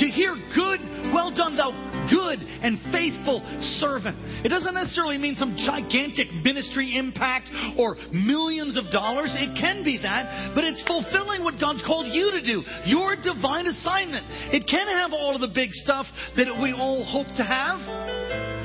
to 0.01 0.07
hear 0.07 0.33
good, 0.55 0.79
well 1.13 1.29
done, 1.35 1.55
thou 1.55 1.90
good 2.09 2.39
and 2.39 2.79
faithful 2.93 3.43
servant. 3.77 4.17
It 4.45 4.49
doesn't 4.49 4.73
necessarily 4.73 5.17
mean 5.17 5.35
some 5.35 5.57
gigantic 5.57 6.31
ministry 6.41 6.97
impact 6.97 7.49
or 7.77 7.97
millions 8.11 8.77
of 8.77 8.89
dollars. 8.91 9.33
It 9.35 9.57
can 9.59 9.83
be 9.83 9.99
that, 10.01 10.55
but 10.55 10.63
it's 10.63 10.81
fulfilling 10.87 11.43
what 11.43 11.59
God's 11.59 11.83
called 11.85 12.07
you 12.09 12.31
to 12.31 12.41
do. 12.41 12.63
Your 12.85 13.15
divine 13.15 13.67
assignment. 13.67 14.25
It 14.53 14.67
can 14.67 14.87
have 14.87 15.13
all 15.13 15.35
of 15.35 15.41
the 15.41 15.51
big 15.53 15.71
stuff 15.73 16.05
that 16.37 16.47
we 16.61 16.73
all 16.73 17.03
hope 17.05 17.29
to 17.37 17.43
have. 17.43 17.81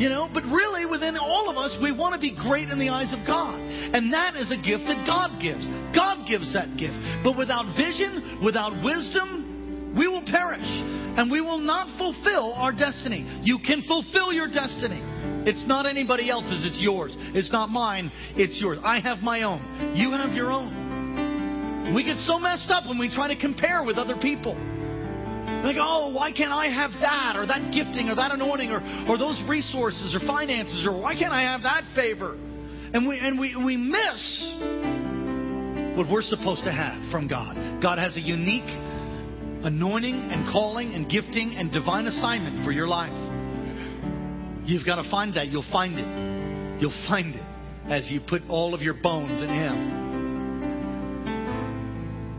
You 0.00 0.10
know, 0.10 0.28
but 0.28 0.44
really 0.44 0.84
within 0.84 1.16
all 1.16 1.48
of 1.48 1.56
us, 1.56 1.72
we 1.80 1.90
want 1.90 2.14
to 2.14 2.20
be 2.20 2.36
great 2.36 2.68
in 2.68 2.78
the 2.78 2.90
eyes 2.90 3.16
of 3.16 3.26
God. 3.26 3.56
And 3.56 4.12
that 4.12 4.36
is 4.36 4.52
a 4.52 4.60
gift 4.60 4.84
that 4.92 5.08
God 5.08 5.40
gives. 5.40 5.64
God 5.96 6.28
gives 6.28 6.52
that 6.52 6.76
gift. 6.76 7.00
But 7.24 7.38
without 7.38 7.64
vision, 7.80 8.44
without 8.44 8.76
wisdom, 8.84 9.96
we 9.96 10.06
will 10.06 10.24
perish. 10.28 10.68
And 11.16 11.30
we 11.30 11.40
will 11.40 11.58
not 11.58 11.96
fulfill 11.98 12.52
our 12.54 12.72
destiny. 12.72 13.24
You 13.42 13.58
can 13.64 13.82
fulfill 13.88 14.32
your 14.32 14.48
destiny. 14.48 15.00
It's 15.46 15.64
not 15.66 15.86
anybody 15.86 16.28
else's, 16.28 16.66
it's 16.66 16.80
yours. 16.80 17.14
It's 17.32 17.52
not 17.52 17.70
mine, 17.70 18.10
it's 18.36 18.60
yours. 18.60 18.78
I 18.84 19.00
have 19.00 19.18
my 19.18 19.42
own. 19.42 19.94
You 19.94 20.10
have 20.12 20.34
your 20.34 20.50
own. 20.50 21.94
We 21.94 22.02
get 22.02 22.16
so 22.26 22.38
messed 22.38 22.68
up 22.68 22.88
when 22.88 22.98
we 22.98 23.08
try 23.08 23.32
to 23.32 23.40
compare 23.40 23.84
with 23.84 23.96
other 23.96 24.16
people. 24.20 24.54
Like, 25.62 25.76
oh, 25.78 26.12
why 26.12 26.32
can't 26.32 26.52
I 26.52 26.66
have 26.66 26.90
that 27.00 27.34
or 27.36 27.46
that 27.46 27.72
gifting 27.72 28.08
or 28.08 28.16
that 28.16 28.32
anointing 28.32 28.70
or, 28.70 28.82
or 29.08 29.16
those 29.16 29.40
resources 29.48 30.14
or 30.14 30.20
finances 30.26 30.86
or 30.86 31.00
why 31.00 31.14
can't 31.14 31.32
I 31.32 31.42
have 31.42 31.62
that 31.62 31.84
favor? 31.94 32.34
And 32.92 33.06
we 33.06 33.18
and 33.18 33.38
we, 33.38 33.54
we 33.56 33.76
miss 33.76 34.52
what 35.96 36.10
we're 36.10 36.22
supposed 36.22 36.64
to 36.64 36.72
have 36.72 37.10
from 37.10 37.26
God. 37.26 37.80
God 37.80 37.98
has 37.98 38.16
a 38.16 38.20
unique 38.20 38.68
anointing 39.66 40.14
and 40.14 40.46
calling 40.52 40.94
and 40.94 41.10
gifting 41.10 41.56
and 41.56 41.72
divine 41.72 42.06
assignment 42.06 42.64
for 42.64 42.70
your 42.70 42.86
life. 42.86 43.10
You've 44.64 44.86
got 44.86 45.02
to 45.02 45.10
find 45.10 45.36
that. 45.36 45.48
You'll 45.48 45.66
find 45.72 45.98
it. 45.98 46.80
You'll 46.80 47.06
find 47.08 47.34
it 47.34 47.42
as 47.90 48.08
you 48.10 48.20
put 48.26 48.42
all 48.48 48.74
of 48.74 48.80
your 48.80 48.94
bones 48.94 49.42
in 49.42 49.48
Him. 49.48 50.06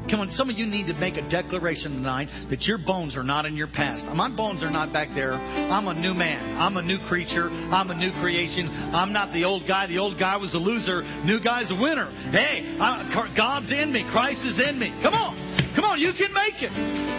Come 0.09 0.21
on, 0.21 0.31
some 0.31 0.49
of 0.49 0.55
you 0.55 0.65
need 0.65 0.87
to 0.87 0.93
make 0.93 1.15
a 1.15 1.29
declaration 1.29 1.99
tonight 1.99 2.29
that 2.49 2.61
your 2.63 2.77
bones 2.77 3.17
are 3.17 3.23
not 3.23 3.45
in 3.45 3.57
your 3.57 3.67
past. 3.67 4.05
My 4.15 4.33
bones 4.33 4.63
are 4.63 4.71
not 4.71 4.93
back 4.93 5.09
there. 5.13 5.33
I'm 5.33 5.89
a 5.89 5.93
new 5.93 6.13
man. 6.13 6.55
I'm 6.57 6.77
a 6.77 6.81
new 6.81 6.97
creature. 7.09 7.49
I'm 7.49 7.91
a 7.91 7.95
new 7.95 8.11
creation. 8.21 8.71
I'm 8.95 9.11
not 9.11 9.33
the 9.33 9.43
old 9.43 9.67
guy. 9.67 9.85
The 9.87 9.97
old 9.97 10.17
guy 10.17 10.37
was 10.37 10.53
a 10.53 10.59
loser. 10.59 11.03
New 11.25 11.43
guy's 11.43 11.69
a 11.71 11.75
winner. 11.75 12.07
Hey, 12.31 12.77
I, 12.79 13.33
God's 13.35 13.69
in 13.69 13.91
me. 13.91 14.07
Christ 14.13 14.45
is 14.45 14.61
in 14.63 14.79
me. 14.79 14.95
Come 15.03 15.13
on. 15.13 15.35
Come 15.75 15.83
on, 15.83 15.99
you 15.99 16.13
can 16.17 16.33
make 16.33 16.63
it. 16.63 17.16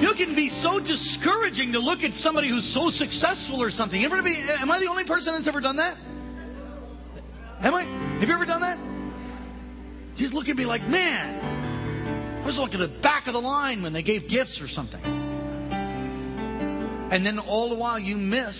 You 0.00 0.14
can 0.16 0.34
be 0.34 0.50
so 0.62 0.78
discouraging 0.78 1.72
to 1.72 1.80
look 1.80 2.00
at 2.00 2.12
somebody 2.22 2.48
who's 2.48 2.72
so 2.72 2.90
successful 2.90 3.60
or 3.62 3.70
something. 3.70 4.04
Ever 4.04 4.22
be, 4.22 4.36
am 4.48 4.70
I 4.70 4.78
the 4.78 4.86
only 4.86 5.04
person 5.04 5.34
that's 5.34 5.48
ever 5.48 5.60
done 5.60 5.76
that? 5.76 5.96
Am 7.60 7.74
I? 7.74 7.82
Have 8.20 8.28
you 8.28 8.34
ever 8.34 8.46
done 8.46 8.60
that? 8.60 8.78
Just 10.16 10.32
look 10.32 10.48
at 10.48 10.56
me 10.56 10.64
like, 10.64 10.82
man, 10.82 12.42
I 12.42 12.46
was 12.46 12.56
looking 12.56 12.80
at 12.80 12.90
the 12.90 13.00
back 13.02 13.26
of 13.26 13.32
the 13.32 13.40
line 13.40 13.82
when 13.82 13.92
they 13.92 14.02
gave 14.02 14.28
gifts 14.28 14.60
or 14.62 14.68
something. 14.68 15.00
And 17.10 17.26
then 17.26 17.38
all 17.38 17.70
the 17.70 17.76
while 17.76 17.98
you 17.98 18.16
miss 18.16 18.56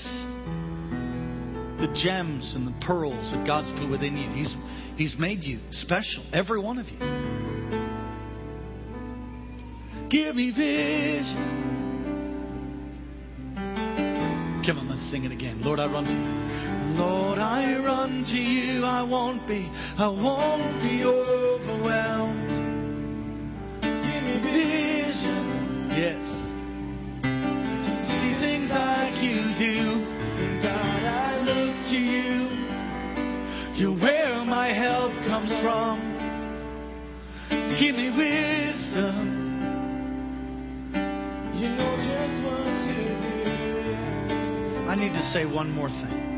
the 1.78 1.86
gems 2.02 2.54
and 2.56 2.66
the 2.66 2.74
pearls 2.84 3.32
that 3.32 3.46
God's 3.46 3.70
put 3.78 3.88
within 3.88 4.16
you. 4.16 4.28
He's, 4.32 4.54
he's 4.96 5.16
made 5.18 5.44
you 5.44 5.60
special, 5.70 6.24
every 6.32 6.60
one 6.60 6.78
of 6.78 6.86
you. 6.88 6.98
Give 10.10 10.34
me 10.34 10.50
vision. 10.52 11.58
Come 14.64 14.78
on, 14.78 14.88
let's 14.88 15.10
sing 15.10 15.24
it 15.24 15.32
again. 15.32 15.60
Lord, 15.62 15.78
I 15.78 15.86
run 15.86 16.04
to 16.04 16.10
you. 16.10 16.98
Lord, 16.98 17.38
I 17.38 17.76
run 17.76 18.24
to 18.24 18.36
you. 18.36 18.84
I 18.84 19.02
won't 19.02 19.46
be, 19.46 19.68
I 19.70 20.08
won't 20.08 20.80
be 20.80 21.04
overwhelmed. 21.04 22.48
Give 23.82 24.22
me 24.24 24.40
vision. 24.48 25.92
Yes. 25.92 26.24
To 27.20 27.92
see 28.08 28.32
things 28.40 28.70
like 28.70 29.22
you 29.22 29.44
do. 29.60 30.06
God, 30.62 31.04
I 31.04 31.36
look 31.44 31.76
to 31.92 31.98
you. 32.00 32.48
You're 33.76 34.00
where 34.00 34.42
my 34.46 34.68
help 34.72 35.12
comes 35.28 35.52
from. 35.60 36.00
Give 37.78 37.94
me 37.94 38.08
wisdom. 38.08 39.47
I 44.88 44.94
need 44.94 45.12
to 45.12 45.22
say 45.34 45.44
one 45.44 45.70
more 45.70 45.90
thing. 45.90 46.28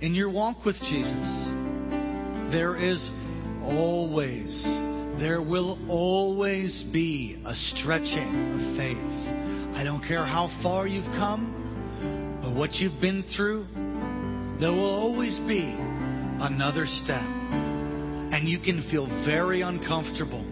In 0.00 0.14
your 0.14 0.30
walk 0.30 0.64
with 0.64 0.76
Jesus, 0.76 1.28
there 2.50 2.74
is 2.74 3.10
always, 3.62 4.62
there 5.20 5.42
will 5.42 5.78
always 5.90 6.84
be 6.90 7.40
a 7.44 7.54
stretching 7.54 8.08
of 8.54 8.76
faith. 8.78 9.76
I 9.76 9.84
don't 9.84 10.02
care 10.08 10.24
how 10.24 10.48
far 10.62 10.86
you've 10.86 11.04
come 11.12 12.40
or 12.42 12.58
what 12.58 12.72
you've 12.76 12.98
been 13.02 13.24
through, 13.36 13.66
there 14.58 14.72
will 14.72 14.90
always 14.90 15.36
be 15.46 15.76
another 15.78 16.86
step. 16.86 17.20
And 17.20 18.48
you 18.48 18.58
can 18.58 18.88
feel 18.90 19.06
very 19.26 19.60
uncomfortable. 19.60 20.51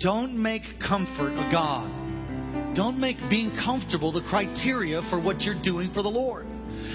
Don't 0.00 0.40
make 0.40 0.62
comfort 0.86 1.32
a 1.32 1.48
God. 1.50 2.74
Don't 2.76 3.00
make 3.00 3.16
being 3.30 3.56
comfortable 3.64 4.12
the 4.12 4.20
criteria 4.28 5.00
for 5.08 5.18
what 5.20 5.40
you're 5.40 5.60
doing 5.62 5.90
for 5.94 6.02
the 6.02 6.10
Lord. 6.10 6.46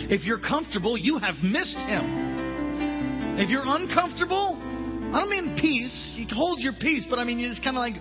If 0.10 0.24
you're 0.24 0.40
comfortable, 0.40 0.96
you 0.98 1.18
have 1.18 1.36
missed 1.42 1.78
Him. 1.78 3.40
If 3.40 3.50
you're 3.50 3.66
uncomfortable, 3.66 4.56
I 4.62 5.20
don't 5.20 5.30
mean 5.30 5.58
peace. 5.60 6.14
You 6.16 6.28
hold 6.32 6.60
your 6.60 6.74
peace, 6.74 7.06
but 7.10 7.18
I 7.18 7.24
mean 7.24 7.40
you're 7.40 7.50
just 7.50 7.64
kind 7.64 7.76
of 7.76 7.82
like, 7.82 7.96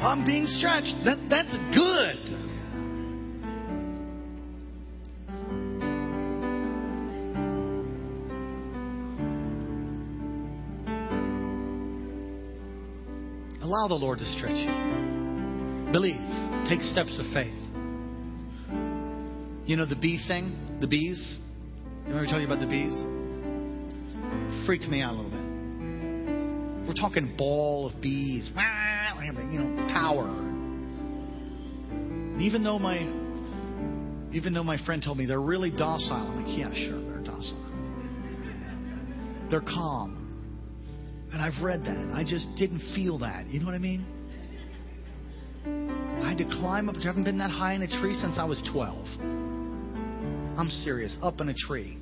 I'm 0.00 0.24
being 0.24 0.46
stretched. 0.46 0.94
That 1.04 1.18
that's 1.28 1.54
good. 1.76 2.29
Allow 13.70 13.86
the 13.86 13.94
Lord 13.94 14.18
to 14.18 14.26
stretch 14.26 14.56
you. 14.56 14.72
Believe. 15.92 16.18
Take 16.68 16.82
steps 16.82 17.16
of 17.20 17.26
faith. 17.32 17.54
You 19.64 19.76
know 19.76 19.86
the 19.86 19.94
bee 19.94 20.20
thing? 20.26 20.76
The 20.80 20.88
bees? 20.88 21.38
Remember 22.02 22.26
I 22.26 22.28
told 22.28 22.42
you 22.42 22.48
about 22.48 22.58
the 22.58 22.66
bees? 22.66 22.92
Freaked 24.66 24.90
me 24.90 25.02
out 25.02 25.14
a 25.14 25.18
little 25.18 25.30
bit. 25.30 26.88
We're 26.88 27.00
talking 27.00 27.36
ball 27.38 27.88
of 27.88 28.00
bees. 28.02 28.50
You 28.50 29.60
know, 29.60 29.86
power. 29.92 30.26
Even 32.40 32.64
though 32.64 32.80
my 32.80 32.98
even 34.34 34.52
though 34.52 34.64
my 34.64 34.84
friend 34.84 35.00
told 35.00 35.16
me 35.16 35.26
they're 35.26 35.40
really 35.40 35.70
docile, 35.70 36.16
I'm 36.16 36.44
like, 36.44 36.58
yeah, 36.58 36.74
sure, 36.74 37.00
they're 37.00 37.22
docile. 37.22 37.66
They're 39.48 39.60
calm. 39.60 40.19
And 41.32 41.40
I've 41.40 41.62
read 41.62 41.84
that. 41.84 42.12
I 42.14 42.24
just 42.26 42.48
didn't 42.56 42.82
feel 42.94 43.18
that. 43.18 43.46
You 43.48 43.60
know 43.60 43.66
what 43.66 43.74
I 43.74 43.78
mean? 43.78 44.04
I 46.22 46.28
had 46.28 46.38
to 46.38 46.44
climb 46.44 46.88
up. 46.88 46.96
I 46.96 47.02
haven't 47.02 47.24
been 47.24 47.38
that 47.38 47.50
high 47.50 47.74
in 47.74 47.82
a 47.82 48.00
tree 48.00 48.14
since 48.14 48.36
I 48.36 48.44
was 48.44 48.62
12. 48.72 49.06
I'm 50.58 50.68
serious. 50.84 51.16
Up 51.22 51.40
in 51.40 51.48
a 51.48 51.54
tree. 51.54 51.98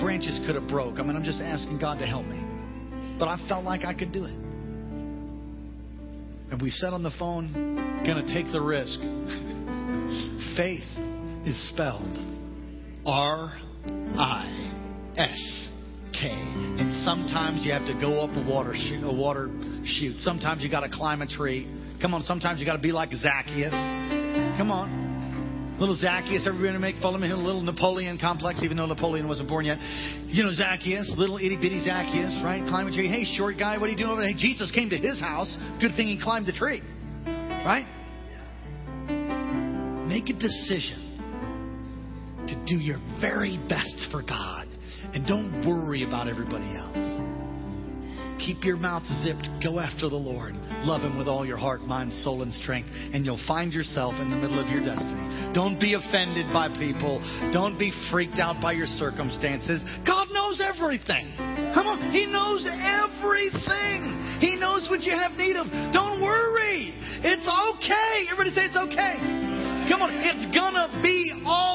Branches 0.00 0.40
could 0.46 0.54
have 0.54 0.68
broke. 0.68 0.98
I 0.98 1.02
mean, 1.02 1.16
I'm 1.16 1.24
just 1.24 1.40
asking 1.40 1.78
God 1.78 1.98
to 1.98 2.06
help 2.06 2.26
me. 2.26 2.42
But 3.18 3.28
I 3.28 3.38
felt 3.48 3.64
like 3.64 3.84
I 3.84 3.94
could 3.94 4.12
do 4.12 4.24
it. 4.24 4.34
And 6.50 6.62
we 6.62 6.70
said 6.70 6.92
on 6.92 7.02
the 7.02 7.10
phone, 7.18 7.52
gonna 8.06 8.26
take 8.32 8.52
the 8.52 8.60
risk. 8.60 9.00
Faith 10.56 10.84
is 11.44 11.68
spelled 11.70 12.16
R 13.04 13.58
I 14.16 15.14
S 15.16 15.65
K. 16.20 16.32
And 16.32 16.94
sometimes 17.04 17.64
you 17.64 17.72
have 17.72 17.86
to 17.86 17.94
go 18.00 18.20
up 18.20 18.30
a 18.36 18.42
water 18.42 18.74
chute, 18.74 19.04
a 19.04 19.12
water 19.12 19.50
chute. 19.84 20.18
Sometimes 20.20 20.62
you 20.62 20.70
got 20.70 20.80
to 20.80 20.90
climb 20.90 21.22
a 21.22 21.26
tree. 21.26 21.68
Come 22.00 22.14
on, 22.14 22.22
sometimes 22.22 22.60
you 22.60 22.66
got 22.66 22.76
to 22.76 22.82
be 22.82 22.92
like 22.92 23.12
Zacchaeus. 23.12 23.72
Come 24.58 24.70
on. 24.70 25.06
Little 25.78 25.96
Zacchaeus, 25.96 26.46
everybody 26.48 26.78
make 26.78 26.96
fun 27.02 27.14
of 27.14 27.20
him, 27.20 27.44
little 27.44 27.60
Napoleon 27.60 28.16
complex, 28.18 28.62
even 28.62 28.78
though 28.78 28.86
Napoleon 28.86 29.28
wasn't 29.28 29.48
born 29.48 29.66
yet. 29.66 29.76
You 30.26 30.44
know, 30.44 30.52
Zacchaeus, 30.52 31.12
little 31.18 31.36
itty 31.36 31.56
bitty 31.56 31.84
Zacchaeus, 31.84 32.40
right? 32.42 32.64
Climb 32.66 32.86
a 32.86 32.92
tree. 32.92 33.08
Hey, 33.08 33.24
short 33.36 33.58
guy, 33.58 33.76
what 33.76 33.88
are 33.88 33.90
you 33.90 33.98
doing 33.98 34.10
over 34.10 34.22
there? 34.22 34.30
Hey, 34.30 34.38
Jesus 34.38 34.70
came 34.70 34.88
to 34.88 34.96
his 34.96 35.20
house. 35.20 35.54
Good 35.80 35.92
thing 35.94 36.08
he 36.08 36.18
climbed 36.20 36.46
the 36.46 36.52
tree. 36.52 36.80
Right? 37.26 37.84
Make 40.08 40.30
a 40.30 40.38
decision 40.38 41.02
to 42.48 42.64
do 42.66 42.76
your 42.76 42.98
very 43.20 43.58
best 43.68 44.08
for 44.10 44.22
God 44.22 44.65
and 45.16 45.26
don't 45.26 45.64
worry 45.64 46.04
about 46.04 46.28
everybody 46.28 46.76
else. 46.76 46.92
Keep 48.36 48.68
your 48.68 48.76
mouth 48.76 49.02
zipped. 49.24 49.48
Go 49.64 49.80
after 49.80 50.12
the 50.12 50.20
Lord. 50.20 50.52
Love 50.84 51.00
Him 51.00 51.16
with 51.16 51.26
all 51.26 51.40
your 51.40 51.56
heart, 51.56 51.80
mind, 51.80 52.12
soul, 52.20 52.42
and 52.42 52.52
strength, 52.52 52.90
and 52.92 53.24
you'll 53.24 53.40
find 53.48 53.72
yourself 53.72 54.12
in 54.20 54.28
the 54.28 54.36
middle 54.36 54.60
of 54.60 54.68
your 54.68 54.84
destiny. 54.84 55.54
Don't 55.56 55.80
be 55.80 55.94
offended 55.96 56.52
by 56.52 56.68
people. 56.68 57.24
Don't 57.50 57.78
be 57.78 57.96
freaked 58.12 58.38
out 58.38 58.60
by 58.60 58.72
your 58.72 58.86
circumstances. 59.00 59.80
God 60.04 60.28
knows 60.36 60.60
everything. 60.60 61.32
Come 61.72 61.88
on, 61.88 62.12
He 62.12 62.28
knows 62.28 62.68
everything. 62.68 64.36
He 64.44 64.60
knows 64.60 64.86
what 64.90 65.00
you 65.00 65.16
have 65.16 65.32
need 65.32 65.56
of. 65.56 65.64
Don't 65.96 66.20
worry. 66.20 66.92
It's 67.24 67.48
okay. 67.48 68.28
Everybody 68.28 68.52
say 68.52 68.68
it's 68.68 68.76
okay. 68.76 69.16
Come 69.88 70.02
on, 70.02 70.12
it's 70.12 70.52
gonna 70.52 71.00
be 71.00 71.32
all 71.46 71.65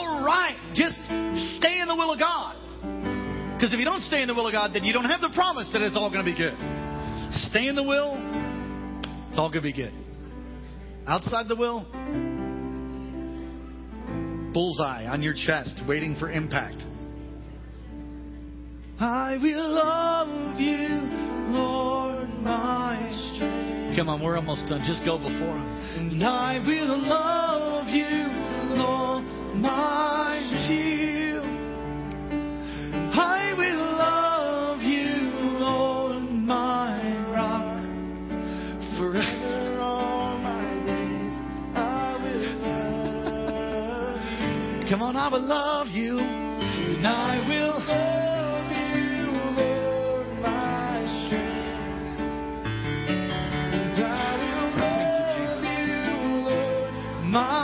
Because 3.61 3.75
if 3.75 3.79
you 3.79 3.85
don't 3.85 4.01
stay 4.01 4.23
in 4.23 4.27
the 4.27 4.33
will 4.33 4.47
of 4.47 4.53
God, 4.53 4.71
then 4.73 4.83
you 4.83 4.91
don't 4.91 5.05
have 5.05 5.21
the 5.21 5.29
promise 5.35 5.69
that 5.71 5.83
it's 5.83 5.95
all 5.95 6.09
going 6.09 6.25
to 6.25 6.31
be 6.31 6.35
good. 6.35 6.57
Stay 7.51 7.67
in 7.67 7.75
the 7.75 7.83
will, 7.83 8.17
it's 9.29 9.37
all 9.37 9.51
going 9.51 9.61
to 9.61 9.69
be 9.69 9.71
good. 9.71 9.93
Outside 11.05 11.47
the 11.47 11.55
will, 11.55 11.85
bullseye 14.51 15.05
on 15.05 15.21
your 15.21 15.35
chest, 15.35 15.79
waiting 15.87 16.15
for 16.19 16.31
impact. 16.31 16.77
I 18.99 19.37
will 19.39 19.69
love 19.69 20.59
you, 20.59 20.87
Lord, 21.53 22.29
my 22.41 22.97
strength. 23.35 23.95
Come 23.95 24.09
on, 24.09 24.23
we're 24.23 24.37
almost 24.37 24.65
done. 24.69 24.81
Just 24.87 25.05
go 25.05 25.19
before 25.19 25.29
Him. 25.29 26.09
And 26.13 26.23
I 26.23 26.57
will 26.65 26.97
love 26.97 27.89
you, 27.89 28.25
Lord, 28.75 29.23
my 29.61 30.10
Come 44.91 45.03
on, 45.03 45.15
I 45.15 45.29
will 45.29 45.39
love 45.39 45.87
you, 45.87 46.19
and 46.19 47.07
I 47.07 47.37
will 47.47 47.79
love 47.79 48.71
you, 48.75 49.31
Lord, 49.55 50.27
my 50.41 51.05
strength. 51.27 52.19
And 53.71 54.03
I 54.03 54.35
will 54.43 54.69
love 54.83 55.63
you, 55.63 55.95
Lord, 56.43 57.23
my 57.23 57.60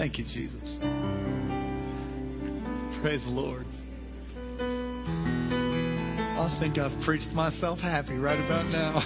Thank 0.00 0.16
you, 0.16 0.24
Jesus. 0.24 0.62
Praise 3.02 3.22
the 3.22 3.28
Lord. 3.28 3.66
I 6.38 6.56
think 6.58 6.78
I've 6.78 7.04
preached 7.04 7.34
myself 7.34 7.78
happy 7.80 8.16
right 8.16 8.42
about 8.42 8.64
now. 8.70 8.94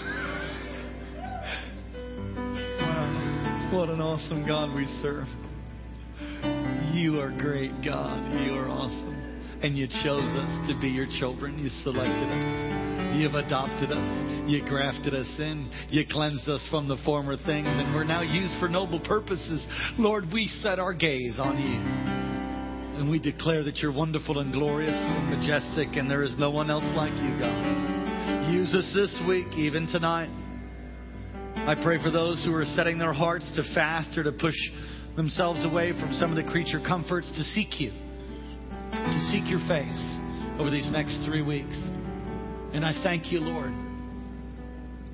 wow. 2.79 3.71
What 3.75 3.89
an 3.89 4.01
awesome 4.01 4.47
God 4.47 4.73
we 4.73 4.85
serve. 5.03 5.27
You 6.95 7.19
are 7.19 7.37
great, 7.41 7.73
God. 7.85 8.47
You 8.47 8.55
are 8.55 8.69
awesome. 8.69 9.59
And 9.65 9.77
you 9.77 9.89
chose 9.89 10.23
us 10.23 10.69
to 10.69 10.79
be 10.81 10.87
your 10.87 11.07
children. 11.19 11.59
You 11.59 11.71
selected 11.83 12.07
us. 12.07 12.84
You've 13.15 13.35
adopted 13.35 13.93
us. 13.93 14.51
You 14.51 14.61
grafted 14.67 15.15
us 15.15 15.29
in. 15.39 15.71
You 15.89 16.05
cleansed 16.11 16.49
us 16.49 16.67
from 16.69 16.89
the 16.89 16.97
former 17.05 17.37
things. 17.37 17.69
And 17.69 17.95
we're 17.95 18.05
now 18.05 18.23
used 18.23 18.59
for 18.59 18.69
noble 18.69 19.01
purposes. 19.01 19.65
Lord, 19.99 20.25
we 20.33 20.49
set 20.49 20.79
our 20.79 20.93
gaze 20.93 21.39
on 21.39 21.57
you. 21.57 21.79
And 22.99 23.11
we 23.11 23.19
declare 23.19 23.63
that 23.65 23.79
you're 23.79 23.93
wonderful 23.93 24.39
and 24.39 24.53
glorious 24.53 24.95
and 24.95 25.31
majestic, 25.31 25.97
and 25.97 26.09
there 26.09 26.23
is 26.23 26.35
no 26.39 26.51
one 26.51 26.71
else 26.71 26.85
like 26.95 27.13
you, 27.15 27.39
God. 27.39 28.53
Use 28.53 28.73
us 28.75 28.93
this 28.95 29.23
week, 29.27 29.49
even 29.57 29.87
tonight. 29.87 30.31
I 31.57 31.75
pray 31.83 32.03
for 32.03 32.11
those 32.11 32.45
who 32.45 32.55
are 32.55 32.65
setting 32.77 32.99
their 32.99 33.13
hearts 33.13 33.51
to 33.57 33.63
fast 33.75 34.17
or 34.19 34.23
to 34.23 34.33
push 34.33 34.55
themselves 35.17 35.65
away 35.65 35.93
from 35.93 36.13
some 36.15 36.31
of 36.31 36.37
the 36.37 36.51
creature 36.51 36.81
comforts 36.81 37.31
to 37.37 37.43
seek 37.43 37.81
you, 37.81 37.91
to 37.91 39.21
seek 39.31 39.49
your 39.51 39.63
face 39.67 40.19
over 40.59 40.71
these 40.71 40.89
next 40.91 41.25
three 41.27 41.43
weeks. 41.43 41.75
And 42.75 42.85
I 42.85 42.93
thank 43.05 43.31
you, 43.31 43.39
Lord, 43.39 43.73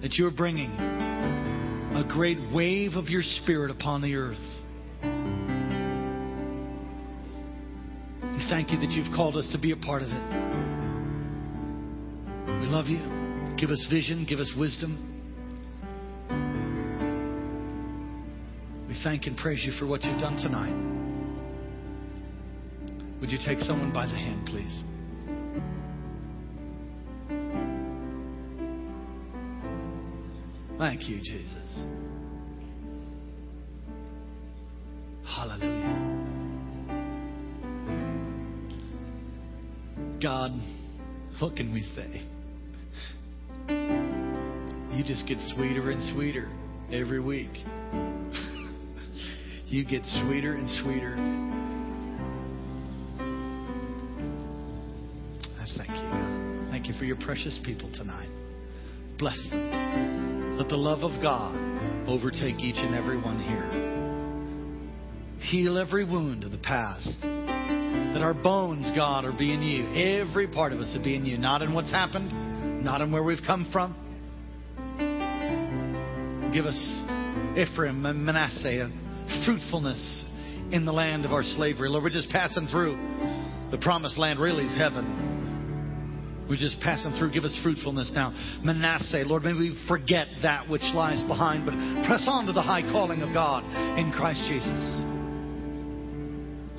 that 0.00 0.14
you're 0.14 0.30
bringing 0.30 0.70
a 0.70 2.02
great 2.08 2.38
wave 2.54 2.94
of 2.94 3.08
your 3.08 3.20
spirit 3.22 3.70
upon 3.70 4.00
the 4.00 4.14
earth. 4.14 4.38
We 8.22 8.46
thank 8.48 8.70
you 8.70 8.80
that 8.80 8.90
you've 8.92 9.14
called 9.14 9.36
us 9.36 9.46
to 9.52 9.58
be 9.58 9.72
a 9.72 9.76
part 9.76 10.00
of 10.00 10.08
it. 10.08 10.24
We 12.46 12.66
love 12.66 12.86
you. 12.86 12.98
Give 13.58 13.68
us 13.68 13.86
vision, 13.90 14.24
give 14.26 14.38
us 14.38 14.50
wisdom. 14.56 15.06
We 18.88 18.98
thank 19.04 19.26
and 19.26 19.36
praise 19.36 19.62
you 19.66 19.72
for 19.78 19.86
what 19.86 20.02
you've 20.02 20.18
done 20.18 20.36
tonight. 20.36 20.72
Would 23.20 23.30
you 23.30 23.38
take 23.44 23.60
someone 23.60 23.92
by 23.92 24.06
the 24.06 24.14
hand, 24.14 24.46
please? 24.46 24.89
Thank 30.80 31.10
you, 31.10 31.18
Jesus. 31.18 31.78
Hallelujah. 35.26 36.16
God, 40.22 40.52
what 41.38 41.54
can 41.54 41.74
we 41.74 41.82
say? 41.94 42.24
You 44.96 45.04
just 45.04 45.28
get 45.28 45.36
sweeter 45.54 45.90
and 45.90 46.02
sweeter 46.14 46.48
every 46.90 47.20
week. 47.20 47.50
you 49.66 49.84
get 49.84 50.02
sweeter 50.06 50.54
and 50.54 50.70
sweeter. 50.82 51.14
I 55.58 55.66
thank 55.76 55.90
you, 55.90 56.08
God. 56.08 56.70
Thank 56.70 56.86
you 56.86 56.94
for 56.98 57.04
your 57.04 57.16
precious 57.16 57.60
people 57.66 57.92
tonight. 57.92 58.30
Bless 59.18 59.38
them. 59.50 59.79
Let 60.60 60.68
the 60.68 60.76
love 60.76 61.04
of 61.04 61.22
God 61.22 61.56
overtake 62.06 62.58
each 62.58 62.76
and 62.76 62.94
every 62.94 63.16
one 63.16 63.40
here. 63.40 63.64
Heal 65.40 65.78
every 65.78 66.04
wound 66.04 66.44
of 66.44 66.50
the 66.50 66.58
past. 66.58 67.16
That 67.22 68.20
our 68.20 68.34
bones, 68.34 68.86
God, 68.94 69.24
are 69.24 69.32
being 69.32 69.62
you. 69.62 69.86
Every 69.94 70.46
part 70.46 70.74
of 70.74 70.80
us 70.80 70.94
are 70.94 71.02
being 71.02 71.24
you. 71.24 71.38
Not 71.38 71.62
in 71.62 71.72
what's 71.72 71.90
happened, 71.90 72.84
not 72.84 73.00
in 73.00 73.10
where 73.10 73.22
we've 73.22 73.40
come 73.46 73.70
from. 73.72 73.94
Give 76.52 76.66
us 76.66 76.76
Ephraim 77.56 78.04
and 78.04 78.22
Manasseh 78.22 78.84
a 78.84 79.44
fruitfulness 79.46 80.26
in 80.72 80.84
the 80.84 80.92
land 80.92 81.24
of 81.24 81.32
our 81.32 81.42
slavery. 81.42 81.88
Lord, 81.88 82.04
we're 82.04 82.10
just 82.10 82.28
passing 82.28 82.66
through. 82.66 82.98
The 83.70 83.78
promised 83.80 84.18
land 84.18 84.38
really 84.38 84.66
is 84.66 84.76
heaven. 84.76 85.29
We're 86.50 86.56
just 86.56 86.80
passing 86.80 87.14
through. 87.16 87.30
Give 87.30 87.44
us 87.44 87.56
fruitfulness 87.62 88.10
now. 88.12 88.32
Manasseh, 88.64 89.22
Lord, 89.24 89.44
may 89.44 89.52
we 89.52 89.80
forget 89.86 90.26
that 90.42 90.68
which 90.68 90.82
lies 90.82 91.22
behind, 91.28 91.64
but 91.64 91.74
press 92.08 92.24
on 92.26 92.46
to 92.46 92.52
the 92.52 92.60
high 92.60 92.82
calling 92.82 93.22
of 93.22 93.32
God 93.32 93.62
in 93.96 94.10
Christ 94.10 94.42
Jesus. 94.48 95.00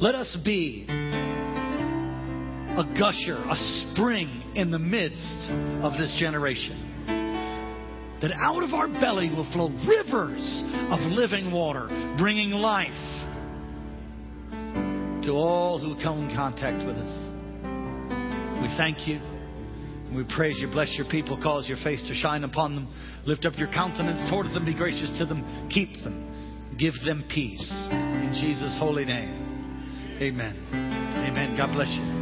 Let 0.01 0.13
us 0.13 0.37
be 0.43 0.85
a 0.89 2.83
gusher, 2.99 3.37
a 3.37 3.55
spring 3.93 4.51
in 4.55 4.71
the 4.71 4.79
midst 4.79 5.49
of 5.85 5.93
this 5.93 6.17
generation. 6.19 6.89
That 8.21 8.33
out 8.33 8.63
of 8.63 8.73
our 8.73 8.89
belly 8.89 9.29
will 9.29 9.49
flow 9.53 9.69
rivers 9.87 10.63
of 10.91 10.99
living 11.11 11.49
water, 11.49 11.87
bringing 12.17 12.51
life 12.51 12.91
to 15.23 15.31
all 15.31 15.79
who 15.79 15.95
come 16.03 16.27
in 16.27 16.35
contact 16.35 16.85
with 16.85 16.97
us. 16.97 17.29
We 18.61 18.67
thank 18.75 19.07
you. 19.07 19.30
We 20.13 20.25
praise 20.35 20.57
you. 20.59 20.67
Bless 20.67 20.93
your 20.97 21.07
people. 21.09 21.39
Cause 21.41 21.67
your 21.67 21.77
face 21.83 22.05
to 22.07 22.13
shine 22.13 22.43
upon 22.43 22.75
them. 22.75 22.93
Lift 23.25 23.45
up 23.45 23.57
your 23.57 23.71
countenance 23.71 24.29
towards 24.29 24.53
them. 24.53 24.65
Be 24.65 24.73
gracious 24.73 25.11
to 25.19 25.25
them. 25.25 25.69
Keep 25.71 26.03
them. 26.03 26.27
Give 26.77 26.93
them 27.05 27.23
peace. 27.33 27.69
In 27.91 28.33
Jesus' 28.41 28.77
holy 28.79 29.05
name. 29.05 30.17
Amen. 30.21 30.55
Amen. 30.73 31.57
God 31.57 31.73
bless 31.73 31.89
you. 31.89 32.20